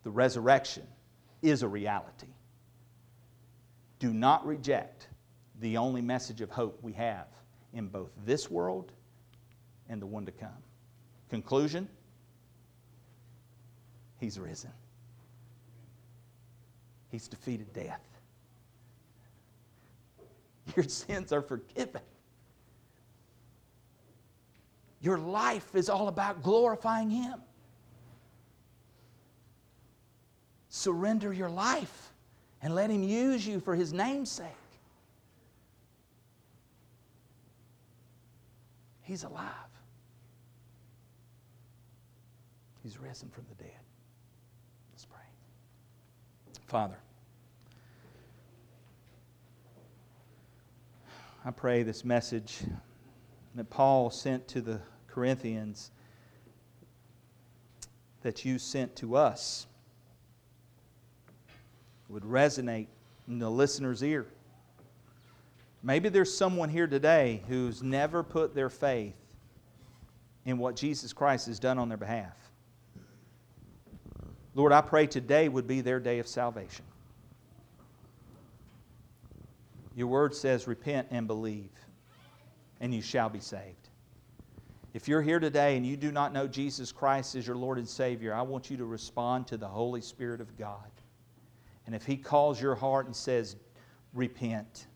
[0.04, 0.86] The resurrection
[1.42, 2.28] is a reality.
[3.98, 5.08] Do not reject
[5.60, 7.26] the only message of hope we have
[7.74, 8.92] in both this world
[9.88, 10.50] and the one to come.
[11.28, 11.88] Conclusion
[14.18, 14.70] He's risen,
[17.10, 18.00] He's defeated death.
[20.74, 22.00] Your sins are forgiven.
[25.02, 27.42] Your life is all about glorifying Him.
[30.70, 32.12] Surrender your life
[32.62, 34.46] and let Him use you for His name's sake.
[39.04, 39.48] He's alive.
[42.82, 43.80] He's risen from the dead.
[44.92, 45.22] Let's pray.
[46.66, 46.96] Father,
[51.44, 52.60] I pray this message
[53.54, 55.90] that Paul sent to the Corinthians
[58.22, 59.66] that you sent to us
[62.08, 62.86] would resonate
[63.28, 64.26] in the listener's ear.
[65.84, 69.14] Maybe there's someone here today who's never put their faith
[70.46, 72.34] in what Jesus Christ has done on their behalf.
[74.54, 76.86] Lord, I pray today would be their day of salvation.
[79.94, 81.70] Your word says, Repent and believe,
[82.80, 83.90] and you shall be saved.
[84.94, 87.88] If you're here today and you do not know Jesus Christ as your Lord and
[87.88, 90.90] Savior, I want you to respond to the Holy Spirit of God
[91.86, 93.56] And if He calls your heart and says,
[94.14, 94.86] Repent,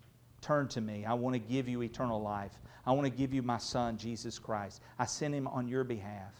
[0.49, 2.53] turn to me, I want to give you eternal life.
[2.87, 4.81] I want to give you my Son, Jesus Christ.
[4.99, 6.33] I sent Him on your behalf.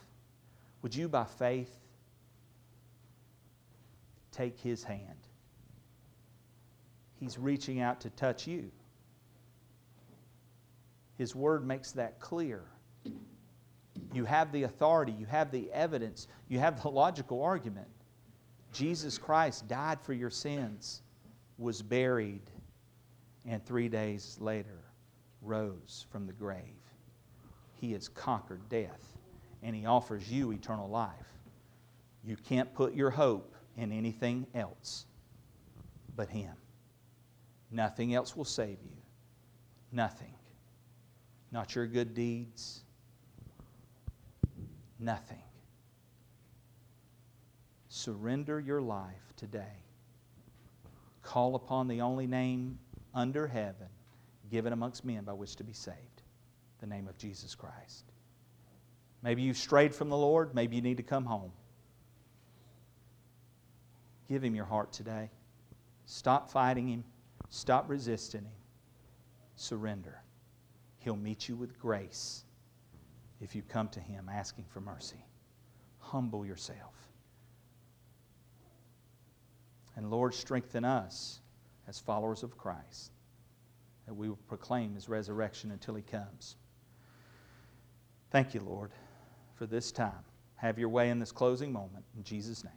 [0.81, 1.77] Would you, by faith,
[4.33, 5.19] take His hand?
[7.21, 8.71] He's reaching out to touch you.
[11.19, 12.63] His Word makes that clear.
[14.15, 17.89] You have the authority, you have the evidence, you have the logical argument.
[18.73, 21.03] Jesus Christ died for your sins,
[21.59, 22.41] was buried,
[23.49, 24.85] and three days later
[25.41, 26.63] rose from the grave.
[27.81, 29.19] He has conquered death,
[29.63, 31.13] and He offers you eternal life.
[32.23, 35.07] You can't put your hope in anything else
[36.15, 36.53] but Him.
[37.71, 38.97] Nothing else will save you.
[39.93, 40.35] Nothing.
[41.51, 42.83] Not your good deeds.
[44.99, 45.43] Nothing.
[47.89, 49.63] Surrender your life today.
[51.23, 52.79] Call upon the only name
[53.19, 53.89] under heaven
[54.49, 56.23] given amongst men by which to be saved
[56.81, 58.05] the name of Jesus Christ.
[59.23, 60.55] Maybe you've strayed from the Lord.
[60.55, 61.51] Maybe you need to come home.
[64.29, 65.31] Give Him your heart today.
[66.07, 67.05] Stop fighting Him.
[67.49, 68.53] Stop resisting Him.
[69.57, 70.23] Surrender.
[70.99, 72.45] He'll meet you with grace
[73.41, 75.25] if you come to Him asking for mercy.
[75.99, 76.95] Humble yourself.
[79.97, 81.41] And Lord, strengthen us
[81.89, 83.13] as followers of Christ
[84.07, 86.57] that we will proclaim His resurrection until He comes.
[88.31, 88.91] Thank you, Lord,
[89.55, 90.25] for this time.
[90.57, 92.05] Have your way in this closing moment.
[92.17, 92.73] In Jesus' name,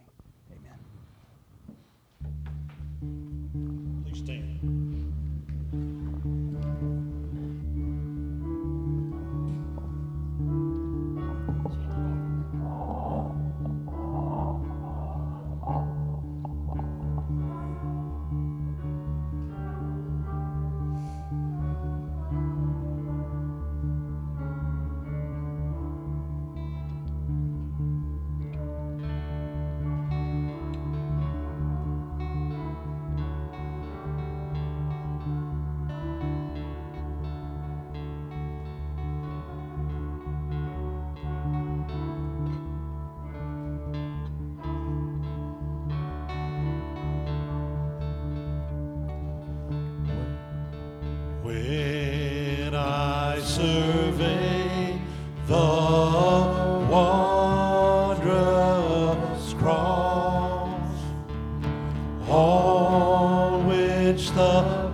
[62.32, 64.91] on which the